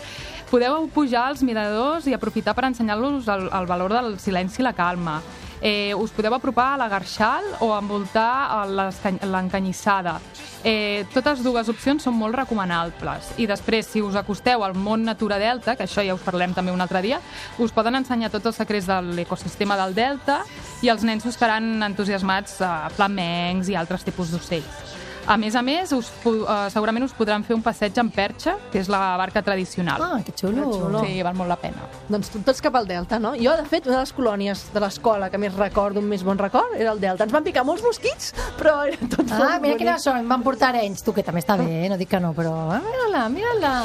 Podeu 0.48 0.86
pujar 0.96 1.26
als 1.28 1.42
miradors 1.44 2.06
i 2.08 2.14
aprofitar 2.16 2.54
per 2.56 2.70
ensenyar-los 2.70 3.28
el, 3.34 3.50
el 3.52 3.66
valor 3.68 3.92
del 3.92 4.14
silenci 4.24 4.62
i 4.62 4.66
la 4.66 4.72
calma. 4.78 5.20
Eh, 5.62 5.94
us 5.96 6.12
podeu 6.12 6.34
apropar 6.34 6.74
a 6.74 6.78
la 6.78 6.88
Garxal 6.90 7.44
o 7.60 7.72
envoltar 7.78 8.68
l'encanyissada. 8.68 10.20
Eh, 10.64 11.06
totes 11.14 11.42
dues 11.46 11.70
opcions 11.70 12.04
són 12.04 12.18
molt 12.18 12.36
recomanables. 12.36 13.32
I 13.42 13.48
després, 13.50 13.88
si 13.88 14.02
us 14.02 14.18
acosteu 14.20 14.66
al 14.66 14.76
món 14.76 15.06
Natura 15.06 15.40
Delta, 15.42 15.78
que 15.78 15.86
això 15.88 16.06
ja 16.06 16.18
us 16.18 16.26
parlem 16.26 16.54
també 16.54 16.74
un 16.74 16.82
altre 16.82 17.02
dia, 17.06 17.22
us 17.58 17.72
poden 17.72 17.96
ensenyar 18.02 18.32
tots 18.34 18.52
els 18.52 18.60
secrets 18.60 18.90
de 18.90 19.00
l'ecosistema 19.22 19.78
del 19.80 19.96
Delta 19.98 20.42
i 20.82 20.92
els 20.94 21.06
nens 21.08 21.26
us 21.26 21.38
estaran 21.38 21.78
entusiasmats 21.88 22.62
a 22.62 22.90
flamencs 22.94 23.70
i 23.70 23.78
altres 23.80 24.06
tipus 24.06 24.34
d'ocells. 24.34 24.97
A 25.28 25.36
més 25.36 25.56
a 25.60 25.62
més, 25.62 25.92
us, 25.92 26.08
eh, 26.26 26.70
segurament 26.72 27.04
us 27.04 27.12
podran 27.12 27.44
fer 27.44 27.54
un 27.58 27.62
passeig 27.62 27.98
en 28.00 28.08
perxa, 28.16 28.54
que 28.72 28.80
és 28.80 28.88
la 28.88 29.18
barca 29.20 29.42
tradicional. 29.44 30.00
Ah, 30.02 30.22
que 30.24 30.32
xulo. 30.32 30.64
Que 30.70 30.78
xulo. 30.78 31.02
Sí, 31.04 31.18
val 31.22 31.36
molt 31.36 31.50
la 31.52 31.58
pena. 31.60 31.84
Doncs 32.08 32.30
to- 32.32 32.40
tots 32.48 32.62
cap 32.64 32.76
al 32.80 32.88
Delta, 32.88 33.20
no? 33.20 33.34
Jo, 33.36 33.58
de 33.60 33.66
fet, 33.68 33.86
una 33.88 33.98
de 33.98 34.06
les 34.06 34.14
colònies 34.16 34.64
de 34.74 34.80
l'escola 34.80 35.30
que 35.30 35.38
més 35.38 35.54
recordo, 35.54 36.00
un 36.00 36.08
més 36.08 36.24
bon 36.24 36.38
record, 36.40 36.74
era 36.80 36.94
el 36.94 37.02
Delta. 37.04 37.26
Ens 37.28 37.34
van 37.34 37.44
picar 37.44 37.66
molts 37.68 37.84
mosquits, 37.84 38.34
però 38.58 38.86
era 38.88 38.96
tot 39.10 39.26
Ah, 39.30 39.38
molt 39.38 39.44
mira 39.44 39.60
bonic. 39.60 39.78
quines 39.84 40.04
són, 40.04 40.18
em 40.24 40.30
van 40.30 40.44
portar 40.44 40.70
arenys. 40.70 41.04
Tu, 41.04 41.12
que 41.14 41.24
també 41.24 41.42
està 41.44 41.58
bé, 41.58 41.86
eh? 41.86 41.90
no 41.90 41.98
dic 41.98 42.08
que 42.08 42.20
no, 42.22 42.32
però... 42.34 42.56
Ah, 42.72 42.80
mira-la, 42.88 43.28
mira-la. 43.28 43.84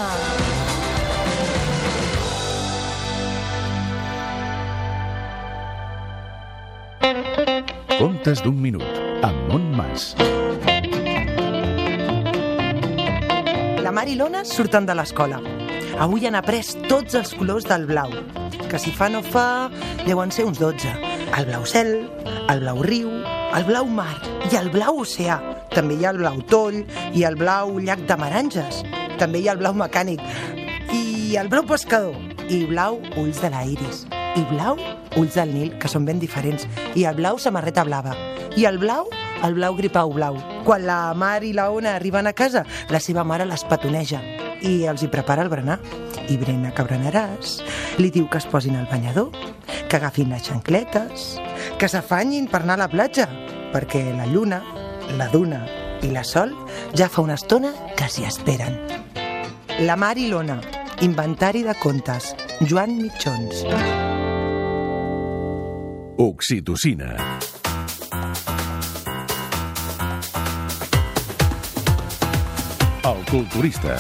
Contes 7.99 8.43
d'un 8.43 8.57
minut, 8.61 8.85
amb 9.27 9.49
Montmas. 9.51 10.13
La 13.93 13.97
Mar 13.97 14.09
i 14.09 14.15
l'Ona 14.17 14.41
surten 14.49 14.87
de 14.89 14.95
l'escola. 14.97 15.37
Avui 16.01 16.25
han 16.25 16.39
après 16.39 16.71
tots 16.89 17.13
els 17.19 17.35
colors 17.37 17.67
del 17.69 17.83
blau, 17.85 18.09
que 18.71 18.79
si 18.81 18.89
fa 18.89 19.11
no 19.13 19.21
fa, 19.21 19.69
deuen 20.07 20.33
ser 20.33 20.47
uns 20.49 20.57
12. 20.63 20.89
El 21.37 21.49
blau 21.51 21.67
cel, 21.69 21.91
el 22.49 22.63
blau 22.65 22.81
riu, 22.87 23.11
el 23.53 23.67
blau 23.69 23.85
mar 23.85 24.15
i 24.49 24.57
el 24.57 24.71
blau 24.73 25.03
oceà. 25.03 25.37
També 25.77 25.99
hi 25.99 26.07
ha 26.07 26.15
el 26.17 26.23
blau 26.23 26.41
toll 26.49 26.81
i 27.13 27.27
el 27.29 27.37
blau 27.37 27.77
llac 27.85 28.07
de 28.09 28.17
Maranges. 28.17 28.81
També 29.21 29.43
hi 29.43 29.51
ha 29.51 29.59
el 29.59 29.61
blau 29.61 29.77
mecànic 29.77 30.25
i 30.97 31.37
el 31.37 31.53
blau 31.53 31.69
pescador 31.69 32.17
i 32.49 32.65
blau 32.73 32.97
ulls 33.21 33.45
de 33.45 33.53
la 33.53 33.67
iris 33.69 34.07
i 34.41 34.47
blau 34.55 34.81
ulls 35.21 35.37
del 35.37 35.53
Nil, 35.53 35.77
que 35.77 35.93
són 35.93 36.09
ben 36.09 36.17
diferents, 36.17 36.65
i 36.97 37.05
el 37.05 37.21
blau 37.21 37.37
samarreta 37.37 37.85
blava, 37.85 38.17
i 38.57 38.65
el 38.65 38.81
blau 38.81 39.13
el 39.43 39.55
blau 39.55 39.77
gripau 39.77 40.13
blau. 40.13 40.39
Quan 40.65 40.87
la 40.87 41.15
Mar 41.15 41.43
i 41.45 41.53
la 41.53 41.71
Ona 41.71 41.97
arriben 41.97 42.27
a 42.27 42.33
casa, 42.33 42.65
la 42.91 43.01
seva 43.01 43.25
mare 43.25 43.47
les 43.49 43.65
petoneja 43.65 44.23
i 44.63 44.85
els 44.87 45.03
hi 45.03 45.11
prepara 45.11 45.43
el 45.43 45.51
berenar. 45.53 45.79
I 46.31 46.37
Brena, 46.39 46.71
que 46.71 46.85
berenaràs, 46.87 47.59
li 47.99 48.11
diu 48.15 48.29
que 48.31 48.39
es 48.39 48.47
posin 48.47 48.77
al 48.79 48.87
banyador, 48.91 49.33
que 49.89 49.99
agafin 49.99 50.31
les 50.31 50.45
xancletes, 50.47 51.33
que 51.79 51.89
s'afanyin 51.91 52.47
per 52.49 52.63
anar 52.63 52.79
a 52.79 52.85
la 52.85 52.91
platja, 52.93 53.27
perquè 53.75 54.05
la 54.17 54.29
lluna, 54.31 54.63
la 55.19 55.29
duna 55.33 55.65
i 56.03 56.13
la 56.15 56.23
sol 56.25 56.55
ja 56.95 57.09
fa 57.11 57.25
una 57.27 57.39
estona 57.39 57.73
que 57.99 58.09
s'hi 58.09 58.27
esperen. 58.29 58.79
La 59.83 59.97
Mar 59.97 60.15
i 60.21 60.29
l'Ona, 60.31 60.61
inventari 61.03 61.65
de 61.67 61.75
contes, 61.83 62.35
Joan 62.69 62.99
Mitjons. 63.01 63.65
Oxitocina. 66.23 67.17
El 73.03 73.25
culturista. 73.27 73.97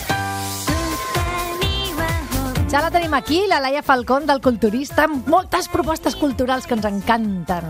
Ja 2.71 2.81
la 2.81 2.91
tenim 2.91 3.12
aquí, 3.15 3.43
la 3.49 3.59
Laia 3.61 3.83
Falcón 3.83 4.27
del 4.27 4.41
Culturista, 4.41 5.05
amb 5.09 5.27
moltes 5.29 5.67
propostes 5.69 6.15
culturals 6.17 6.69
que 6.69 6.77
ens 6.79 6.87
encanten. 6.88 7.67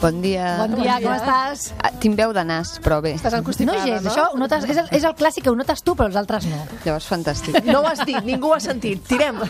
Bon 0.00 0.20
dia. 0.22 0.56
Bon 0.58 0.76
dia, 0.78 0.96
com 1.02 1.12
estàs? 1.14 1.72
Ah, 1.82 1.90
Tinc 2.02 2.16
veu 2.18 2.32
de 2.34 2.42
nas, 2.46 2.76
però 2.82 3.00
bé. 3.02 3.12
Estàs 3.18 3.34
No 3.66 3.74
gens, 3.84 4.06
això 4.06 4.28
ho 4.32 4.38
notes, 4.38 4.64
és, 4.70 4.78
el, 4.78 4.88
és 4.98 5.04
el 5.04 5.14
clàssic 5.18 5.44
que 5.44 5.50
ho 5.50 5.58
notes 5.58 5.82
tu, 5.82 5.94
però 5.98 6.08
els 6.10 6.16
altres 6.18 6.46
no. 6.46 6.62
Llavors, 6.84 7.06
fantàstic. 7.10 7.58
No 7.66 7.82
ho 7.82 7.90
has 7.90 8.02
dit, 8.06 8.22
ningú 8.24 8.50
ho 8.50 8.54
ha 8.54 8.60
sentit. 8.62 9.02
Tirem. 9.06 9.42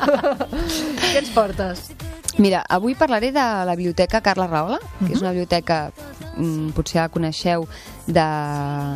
Què 1.13 1.19
ens 1.23 1.31
portes? 1.37 1.91
Mira, 2.41 2.65
avui 2.69 2.95
parlaré 2.97 3.29
de 3.33 3.43
la 3.69 3.75
biblioteca 3.77 4.23
Carla 4.25 4.47
Rahola, 4.49 4.79
que 5.05 5.13
és 5.13 5.21
una 5.21 5.33
biblioteca, 5.37 5.91
mm, 5.93 6.32
potser 6.75 7.01
la 7.03 7.09
coneixeu, 7.13 7.67
de, 8.07 8.25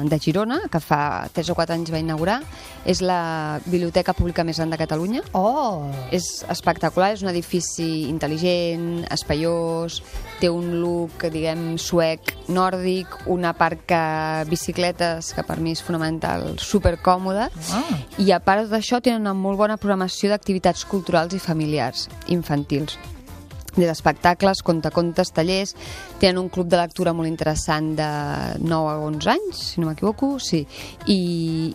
de 0.08 0.18
Girona, 0.18 0.60
que 0.70 0.80
fa 0.82 1.28
3 1.32 1.50
o 1.52 1.54
4 1.54 1.76
anys 1.76 1.92
va 1.94 2.00
inaugurar. 2.02 2.40
És 2.86 3.00
la 3.02 3.58
biblioteca 3.66 4.14
pública 4.14 4.44
més 4.46 4.58
gran 4.58 4.70
de 4.70 4.78
Catalunya. 4.78 5.22
Oh! 5.34 5.86
És 6.14 6.44
espectacular, 6.50 7.12
és 7.14 7.22
un 7.22 7.30
edifici 7.30 8.06
intel·ligent, 8.10 9.06
espaiós, 9.14 10.00
té 10.40 10.50
un 10.50 10.76
look, 10.80 11.26
diguem, 11.32 11.76
suec, 11.78 12.34
nòrdic, 12.48 13.18
una 13.32 13.54
parca 13.58 14.44
bicicletes, 14.50 15.32
que 15.34 15.46
per 15.46 15.58
mi 15.60 15.74
és 15.74 15.82
fonamental, 15.82 16.56
supercòmoda, 16.62 17.50
Ah. 17.72 17.84
i 18.18 18.30
a 18.32 18.40
part 18.40 18.70
d'això 18.70 19.00
tenen 19.02 19.20
una 19.20 19.34
molt 19.34 19.58
bona 19.58 19.76
programació 19.76 20.30
d'activitats 20.30 20.84
culturals 20.84 21.34
i 21.34 21.38
familiars, 21.38 22.08
infantils 22.28 22.98
des 23.76 23.86
d'espectacles, 23.86 24.62
contacontes, 24.66 25.32
tallers, 25.36 25.76
tenen 26.20 26.40
un 26.42 26.50
club 26.52 26.68
de 26.72 26.80
lectura 26.80 27.14
molt 27.16 27.28
interessant 27.28 27.94
de 27.98 28.10
9 28.64 28.90
a 28.90 28.98
11 29.06 29.32
anys, 29.36 29.62
si 29.72 29.80
no 29.80 29.90
m'equivoco, 29.90 30.36
sí, 30.42 30.64
i, 31.06 31.20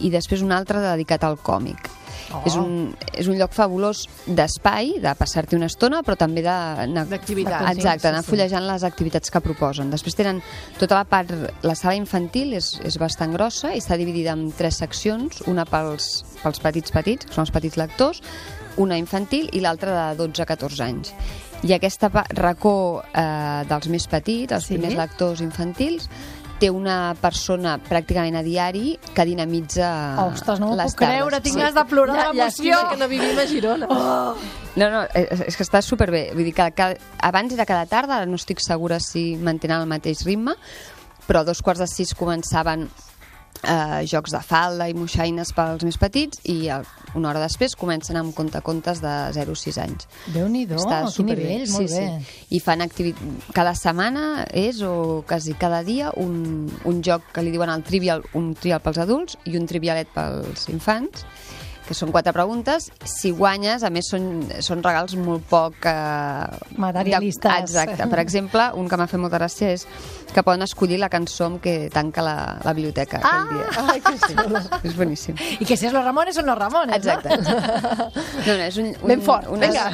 i 0.02 0.14
després 0.14 0.44
un 0.46 0.54
altre 0.56 0.82
dedicat 0.84 1.24
al 1.28 1.40
còmic. 1.42 2.02
Oh. 2.32 2.42
És, 2.48 2.56
un, 2.56 2.94
és 3.18 3.28
un 3.28 3.36
lloc 3.40 3.52
fabulós 3.56 4.06
d'espai, 4.28 4.96
de 5.04 5.12
passar-t'hi 5.20 5.58
una 5.58 5.68
estona, 5.72 6.02
però 6.06 6.16
també. 6.20 6.44
D'activitats. 6.46 7.74
Exacte, 7.74 8.06
Sí, 8.06 8.10
anar 8.10 8.24
sí. 8.24 8.32
fullejant 8.32 8.66
les 8.68 8.86
activitats 8.88 9.34
que 9.34 9.42
proposen. 9.44 9.92
Després 9.92 10.18
tenen 10.18 10.42
tota 10.80 11.02
la 11.02 11.06
part... 11.10 11.34
La 11.62 11.76
sala 11.78 11.94
infantil 11.98 12.56
és, 12.58 12.74
és 12.88 12.98
bastant 13.02 13.36
grossa 13.36 13.74
i 13.76 13.82
està 13.82 13.98
dividida 14.00 14.34
en 14.38 14.48
tres 14.58 14.80
seccions, 14.82 15.44
una 15.52 15.66
pels, 15.70 16.24
pels 16.42 16.64
petits 16.64 16.94
petits, 16.96 17.28
que 17.28 17.36
són 17.36 17.46
els 17.46 17.54
petits 17.54 17.78
lectors, 17.80 18.24
una 18.82 18.98
infantil 18.98 19.50
i 19.54 19.62
l'altra 19.64 19.94
de 19.94 20.22
12 20.24 20.44
a 20.44 20.48
14 20.50 20.86
anys. 20.88 21.14
I 21.64 21.74
aquesta 21.76 22.10
racó 22.34 23.04
eh, 23.14 23.64
dels 23.70 23.88
més 23.94 24.08
petits, 24.10 24.52
els 24.54 24.66
Sí? 24.66 24.76
primers 24.78 24.96
lectors 24.98 25.42
infantils, 25.46 26.08
té 26.62 26.70
una 26.70 27.16
persona 27.18 27.80
pràcticament 27.82 28.36
a 28.38 28.44
diari 28.46 28.96
que 29.16 29.24
dinamitza 29.26 29.88
Ostres, 30.28 30.60
no 30.62 30.68
m'ho 30.70 30.76
les 30.78 30.92
puc 30.94 31.00
creure, 31.02 31.32
tardes. 31.40 31.44
tinc 31.48 31.58
ganes 31.58 31.74
de 31.74 31.86
plorar 31.90 32.18
de 32.20 32.26
l'emoció. 32.34 32.74
Llàstima 32.76 32.90
que 32.92 32.98
no 33.02 33.08
vivim 33.10 33.40
a 33.40 33.46
Girona. 33.50 33.88
Oh. 33.90 34.36
No, 34.76 34.90
no, 34.94 35.02
és, 35.18 35.42
és 35.48 35.58
que 35.58 35.64
està 35.66 35.82
superbé. 35.82 36.30
Vull 36.34 36.46
dir 36.46 36.54
que 36.54 36.68
cada, 36.78 36.96
abans 37.22 37.54
era 37.54 37.66
cada 37.66 37.86
tarda, 37.90 38.18
ara 38.22 38.26
no 38.30 38.36
estic 38.38 38.62
segura 38.62 39.00
si 39.02 39.36
mantenen 39.38 39.82
el 39.82 39.90
mateix 39.90 40.22
ritme, 40.26 40.54
però 41.28 41.42
a 41.42 41.44
dos 41.50 41.62
quarts 41.66 41.82
de 41.82 41.88
sis 41.90 42.14
començaven 42.16 42.88
eh, 43.64 44.02
jocs 44.10 44.34
de 44.34 44.42
falda 44.46 44.88
i 44.90 44.96
moixaines 44.98 45.54
pels 45.56 45.86
més 45.88 45.98
petits 46.02 46.42
i 46.50 46.58
eh, 46.72 46.82
una 47.16 47.32
hora 47.32 47.42
després 47.44 47.76
comencen 47.76 48.18
amb 48.20 48.34
contacontes 48.36 49.02
de 49.04 49.14
0 49.36 49.56
a 49.56 49.62
6 49.62 49.80
anys. 49.84 50.08
Déu-n'hi-do, 50.32 50.80
Està 50.80 51.02
quin 51.12 51.28
nivell, 51.32 51.66
molt 51.74 51.92
sí, 51.92 51.98
bé. 51.98 52.06
Sí. 52.08 52.46
I 52.58 52.62
fan 52.64 52.86
activitat... 52.86 53.50
Cada 53.56 53.74
setmana 53.78 54.46
és, 54.58 54.82
o 54.86 55.22
quasi 55.28 55.56
cada 55.60 55.82
dia, 55.88 56.12
un, 56.18 56.70
un 56.88 57.02
joc 57.06 57.34
que 57.36 57.44
li 57.44 57.52
diuen 57.54 57.72
el 57.74 57.84
trivial, 57.88 58.24
un 58.38 58.54
trivial 58.56 58.84
pels 58.84 59.02
adults 59.04 59.38
i 59.46 59.58
un 59.60 59.68
trivialet 59.70 60.12
pels 60.16 60.70
infants 60.72 61.26
que 61.92 61.98
són 61.98 62.12
quatre 62.16 62.32
preguntes. 62.34 62.90
Si 63.04 63.32
guanyes, 63.36 63.84
a 63.84 63.92
més, 63.94 64.08
són, 64.12 64.48
són 64.64 64.82
regals 64.86 65.14
molt 65.20 65.44
poc... 65.52 65.84
Eh, 65.86 66.78
Materialistes. 66.82 67.52
De, 67.52 67.60
exacte. 67.66 68.08
Per 68.10 68.20
exemple, 68.24 68.70
un 68.80 68.88
que 68.90 68.98
m'ha 69.00 69.08
fet 69.12 69.20
molta 69.22 69.40
gràcia 69.42 69.72
és 69.76 69.86
que 70.32 70.44
poden 70.48 70.64
escollir 70.64 70.98
la 71.02 71.10
cançó 71.12 71.50
amb 71.50 71.60
què 71.64 71.90
tanca 71.92 72.24
la, 72.24 72.36
la 72.64 72.74
biblioteca 72.78 73.20
Ah! 73.24 73.42
aquell 73.42 73.58
dia. 73.58 73.86
Ai, 73.92 74.00
que 74.06 74.14
xulo. 74.24 74.62
És 74.88 74.96
boníssim. 74.96 75.36
I 75.60 75.68
que 75.68 75.76
si 75.78 75.90
és 75.90 75.94
los 75.96 76.06
Ramones, 76.06 76.38
són 76.40 76.48
los 76.48 76.58
Ramones, 76.60 76.96
Exacte. 76.96 77.36
no? 77.36 78.08
No, 78.48 78.56
no, 78.56 78.64
és 78.64 78.78
un, 78.80 78.94
un, 78.96 79.08
Ben 79.12 79.22
fort, 79.26 79.50
un, 79.52 79.60
vinga. 79.60 79.90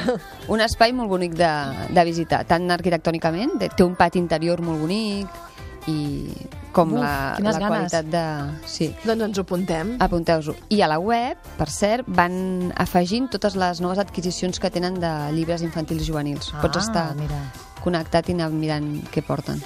un 0.54 0.62
espai 0.64 0.94
molt 0.94 1.10
bonic 1.10 1.34
de, 1.38 1.50
de 1.94 2.04
visitar, 2.06 2.44
tant 2.48 2.70
arquitectònicament, 2.70 3.58
té 3.74 3.84
un 3.84 3.96
pati 3.98 4.22
interior 4.22 4.62
molt 4.64 4.80
bonic 4.86 5.44
i 5.88 6.28
com 6.76 6.92
Uf, 6.92 7.00
la, 7.00 7.34
la 7.40 7.52
ganes. 7.56 7.66
qualitat 7.66 8.10
de... 8.12 8.22
Sí. 8.68 8.90
Doncs 9.08 9.24
ens 9.28 9.38
ho 9.40 9.44
apuntem. 9.46 9.94
Apunteu-vos-ho. 10.04 10.54
I 10.74 10.82
a 10.84 10.88
la 10.92 10.98
web, 11.02 11.40
per 11.58 11.68
cert, 11.72 12.06
van 12.06 12.72
afegint 12.76 13.30
totes 13.32 13.56
les 13.58 13.80
noves 13.84 13.98
adquisicions 14.02 14.60
que 14.60 14.70
tenen 14.70 15.00
de 15.00 15.12
llibres 15.34 15.64
infantils 15.66 16.04
i 16.04 16.10
juvenils. 16.12 16.52
Ah, 16.54 16.62
Pots 16.62 16.82
estar 16.84 17.08
mira. 17.18 17.40
connectat 17.82 18.28
i 18.28 18.36
anar 18.36 18.50
mirant 18.54 18.90
què 19.14 19.24
porten. 19.26 19.62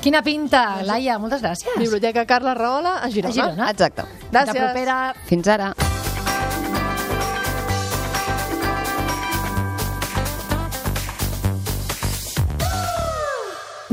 Quina 0.00 0.20
pinta, 0.22 0.82
Laia, 0.84 1.16
moltes 1.18 1.40
gràcies. 1.44 1.76
Biblioteca 1.80 2.26
Carla 2.28 2.52
Rahola 2.54 2.98
a 3.00 3.08
Girona. 3.10 3.32
A 3.32 3.36
Girona. 3.36 3.70
Exacte. 3.72 4.04
Gràcies. 4.32 5.22
Fins 5.30 5.48
ara. 5.48 5.72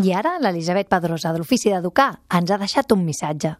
I 0.02 0.10
ara 0.18 0.40
l'Elisabet 0.42 0.90
Pedrosa, 0.90 1.30
de 1.36 1.44
l'Ofici 1.44 1.70
d'Educar, 1.70 2.10
ens 2.34 2.50
ha 2.50 2.58
deixat 2.58 2.98
un 2.98 3.06
missatge. 3.06 3.54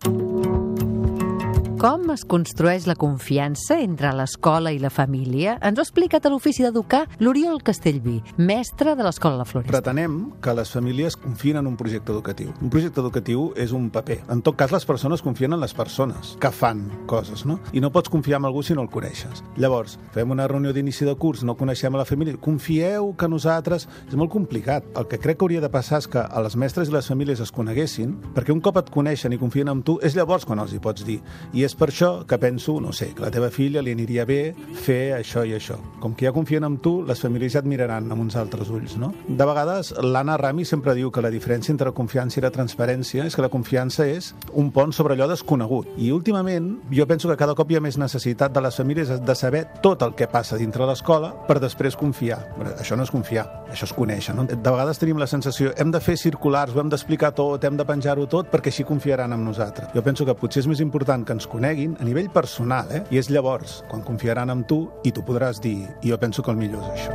Com 1.84 2.06
es 2.14 2.22
construeix 2.24 2.86
la 2.88 2.94
confiança 2.96 3.76
entre 3.84 4.14
l'escola 4.16 4.72
i 4.72 4.78
la 4.80 4.88
família? 4.88 5.58
Ens 5.68 5.76
ho 5.76 5.82
ha 5.82 5.84
explicat 5.84 6.24
a 6.24 6.30
l'Ofici 6.32 6.64
d'Educar 6.64 7.02
l'Oriol 7.20 7.58
Castellví, 7.60 8.22
mestre 8.38 8.94
de 8.96 9.04
l'Escola 9.04 9.36
La 9.36 9.44
Floresta. 9.44 9.74
Pretenem 9.74 10.14
que 10.40 10.54
les 10.56 10.72
famílies 10.72 11.18
confien 11.20 11.60
en 11.60 11.68
un 11.68 11.76
projecte 11.76 12.14
educatiu. 12.16 12.54
Un 12.64 12.72
projecte 12.72 13.04
educatiu 13.04 13.50
és 13.60 13.74
un 13.76 13.90
paper. 13.92 14.22
En 14.32 14.40
tot 14.40 14.56
cas, 14.56 14.72
les 14.72 14.88
persones 14.88 15.20
confien 15.26 15.52
en 15.52 15.60
les 15.60 15.76
persones 15.76 16.38
que 16.40 16.54
fan 16.56 16.86
coses, 17.12 17.44
no? 17.44 17.58
I 17.76 17.84
no 17.84 17.92
pots 17.92 18.08
confiar 18.08 18.40
en 18.40 18.48
algú 18.48 18.64
si 18.64 18.80
no 18.80 18.88
el 18.88 18.90
coneixes. 18.94 19.44
Llavors, 19.60 19.98
fem 20.16 20.32
una 20.32 20.48
reunió 20.48 20.72
d'inici 20.72 21.04
de 21.04 21.18
curs, 21.20 21.44
no 21.44 21.58
coneixem 21.60 22.00
a 22.00 22.04
la 22.06 22.08
família, 22.08 22.40
confieu 22.40 23.12
que 23.20 23.28
nosaltres... 23.28 23.90
És 24.08 24.16
molt 24.16 24.32
complicat. 24.32 24.88
El 24.96 25.12
que 25.12 25.20
crec 25.20 25.42
que 25.42 25.50
hauria 25.50 25.60
de 25.60 25.74
passar 25.74 26.00
és 26.00 26.08
que 26.08 26.24
a 26.24 26.48
les 26.48 26.56
mestres 26.56 26.88
i 26.88 26.96
les 26.96 27.12
famílies 27.12 27.44
es 27.44 27.52
coneguessin, 27.52 28.16
perquè 28.32 28.56
un 28.56 28.64
cop 28.64 28.80
et 28.80 28.96
coneixen 28.96 29.36
i 29.36 29.44
confien 29.44 29.76
en 29.76 29.84
tu, 29.84 30.00
és 30.00 30.16
llavors 30.16 30.48
quan 30.48 30.64
els 30.64 30.72
hi 30.72 30.80
pots 30.80 31.04
dir. 31.04 31.20
I 31.52 31.68
és 31.68 31.73
per 31.80 31.90
això 31.92 32.12
que 32.28 32.38
penso, 32.42 32.80
no 32.82 32.94
sé, 32.94 33.12
que 33.16 33.24
la 33.24 33.32
teva 33.32 33.50
filla 33.54 33.82
li 33.82 33.94
aniria 33.96 34.26
bé 34.26 34.54
fer 34.84 35.14
això 35.18 35.44
i 35.48 35.54
això. 35.58 35.78
Com 36.02 36.16
que 36.16 36.28
ja 36.28 36.34
confien 36.36 36.64
en 36.68 36.78
tu, 36.84 37.02
les 37.08 37.22
famílies 37.22 37.54
ja 37.54 37.64
et 37.64 37.70
miraran 37.70 38.12
amb 38.12 38.22
uns 38.22 38.38
altres 38.40 38.70
ulls, 38.74 38.96
no? 38.98 39.14
De 39.28 39.46
vegades, 39.48 39.94
l'Anna 40.04 40.38
Rami 40.38 40.66
sempre 40.66 40.96
diu 40.98 41.12
que 41.12 41.24
la 41.24 41.32
diferència 41.34 41.74
entre 41.74 41.90
la 41.92 41.96
confiança 41.98 42.40
i 42.40 42.44
la 42.44 42.52
transparència 42.54 43.26
és 43.28 43.36
que 43.36 43.46
la 43.46 43.52
confiança 43.54 44.08
és 44.08 44.34
un 44.54 44.72
pont 44.72 44.94
sobre 44.94 45.16
allò 45.18 45.28
desconegut. 45.30 45.90
I 45.98 46.12
últimament, 46.12 46.74
jo 46.92 47.08
penso 47.08 47.30
que 47.30 47.38
cada 47.40 47.56
cop 47.56 47.72
hi 47.72 47.78
ha 47.80 47.84
més 47.84 47.98
necessitat 47.98 48.54
de 48.54 48.62
les 48.62 48.76
famílies 48.78 49.14
de 49.24 49.36
saber 49.36 49.66
tot 49.82 50.02
el 50.04 50.16
que 50.16 50.28
passa 50.28 50.58
dintre 50.58 50.88
l'escola 50.88 51.34
per 51.48 51.60
després 51.64 51.98
confiar. 52.00 52.40
Però 52.58 52.74
Això 52.80 52.98
no 52.98 53.04
és 53.06 53.12
confiar, 53.14 53.46
això 53.72 53.88
és 53.88 53.94
conèixer, 53.96 54.36
no? 54.36 54.46
De 54.50 54.58
vegades 54.58 55.00
tenim 55.00 55.20
la 55.22 55.28
sensació, 55.30 55.72
hem 55.78 55.92
de 55.92 56.02
fer 56.04 56.18
circulars, 56.20 56.74
ho 56.76 56.82
hem 56.82 56.90
d'explicar 56.92 57.32
tot, 57.38 57.64
hem 57.64 57.78
de 57.78 57.86
penjar-ho 57.86 58.26
tot, 58.28 58.50
perquè 58.52 58.72
així 58.74 58.84
confiaran 58.88 59.34
en 59.34 59.44
nosaltres. 59.46 59.90
Jo 59.94 60.04
penso 60.04 60.26
que 60.26 60.36
potser 60.36 60.64
és 60.64 60.68
més 60.68 60.82
important 60.84 61.24
que 61.26 61.34
ens 61.36 61.48
coneguin 61.64 61.96
a 61.98 62.04
nivell 62.04 62.28
personal, 62.28 62.90
eh? 62.92 63.06
I 63.16 63.22
és 63.22 63.30
llavors 63.32 63.86
quan 63.88 64.02
confiaran 64.04 64.52
en 64.52 64.66
tu 64.68 64.82
i 65.08 65.14
tu 65.16 65.24
podràs 65.24 65.62
dir, 65.64 65.88
jo 66.04 66.18
penso 66.20 66.44
que 66.44 66.52
el 66.52 66.58
millor 66.60 66.84
és 66.84 66.90
això. 66.92 67.14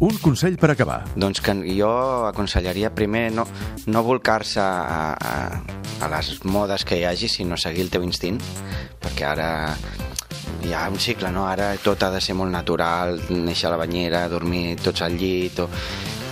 Un 0.00 0.16
consell 0.22 0.56
per 0.56 0.70
acabar. 0.72 1.02
Doncs 1.12 1.42
que 1.44 1.52
jo 1.76 1.92
aconsellaria 2.30 2.94
primer 2.94 3.26
no, 3.36 3.44
no 3.84 4.02
volcar-se 4.06 4.64
a, 4.64 5.12
a, 5.12 5.60
a 6.00 6.10
les 6.16 6.32
modes 6.44 6.88
que 6.88 6.96
hi 6.96 7.04
hagi, 7.04 7.28
sinó 7.28 7.60
seguir 7.60 7.84
el 7.84 7.92
teu 7.92 8.04
instint, 8.06 8.40
perquè 9.02 9.28
ara 9.28 9.50
hi 10.64 10.72
ha 10.72 10.88
un 10.88 10.96
cicle, 10.96 11.28
no? 11.36 11.44
Ara 11.50 11.74
tot 11.84 12.00
ha 12.00 12.14
de 12.14 12.24
ser 12.24 12.36
molt 12.38 12.52
natural, 12.52 13.20
néixer 13.28 13.68
a 13.68 13.76
la 13.76 13.82
banyera, 13.84 14.28
dormir 14.32 14.78
tots 14.80 15.04
al 15.04 15.20
llit, 15.20 15.60
o... 15.60 15.68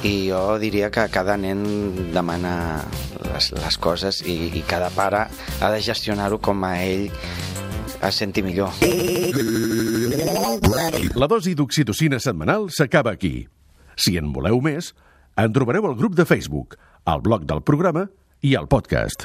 i 0.04 0.28
jo 0.28 0.58
diria 0.60 0.90
que 0.92 1.06
cada 1.12 1.36
nen 1.40 1.64
demana 2.12 2.54
les, 3.32 3.50
les 3.56 3.78
coses 3.80 4.20
i, 4.28 4.50
i 4.58 4.62
cada 4.68 4.90
pare 4.92 5.26
ha 5.60 5.72
de 5.72 5.80
gestionar-ho 5.80 6.38
com 6.44 6.64
a 6.68 6.76
ell 6.84 7.08
es 8.04 8.14
senti 8.20 8.42
millor. 8.44 8.70
La 11.16 11.28
dosi 11.30 11.54
d'oxitocina 11.56 12.20
setmanal 12.20 12.68
s'acaba 12.74 13.14
aquí. 13.16 13.46
Si 13.96 14.18
en 14.20 14.32
voleu 14.34 14.60
més, 14.60 14.92
en 15.40 15.54
trobareu 15.54 15.86
al 15.88 15.96
grup 15.96 16.18
de 16.18 16.26
Facebook, 16.28 16.76
al 17.04 17.22
blog 17.24 17.46
del 17.48 17.62
programa 17.62 18.08
i 18.42 18.56
al 18.58 18.68
podcast. 18.68 19.22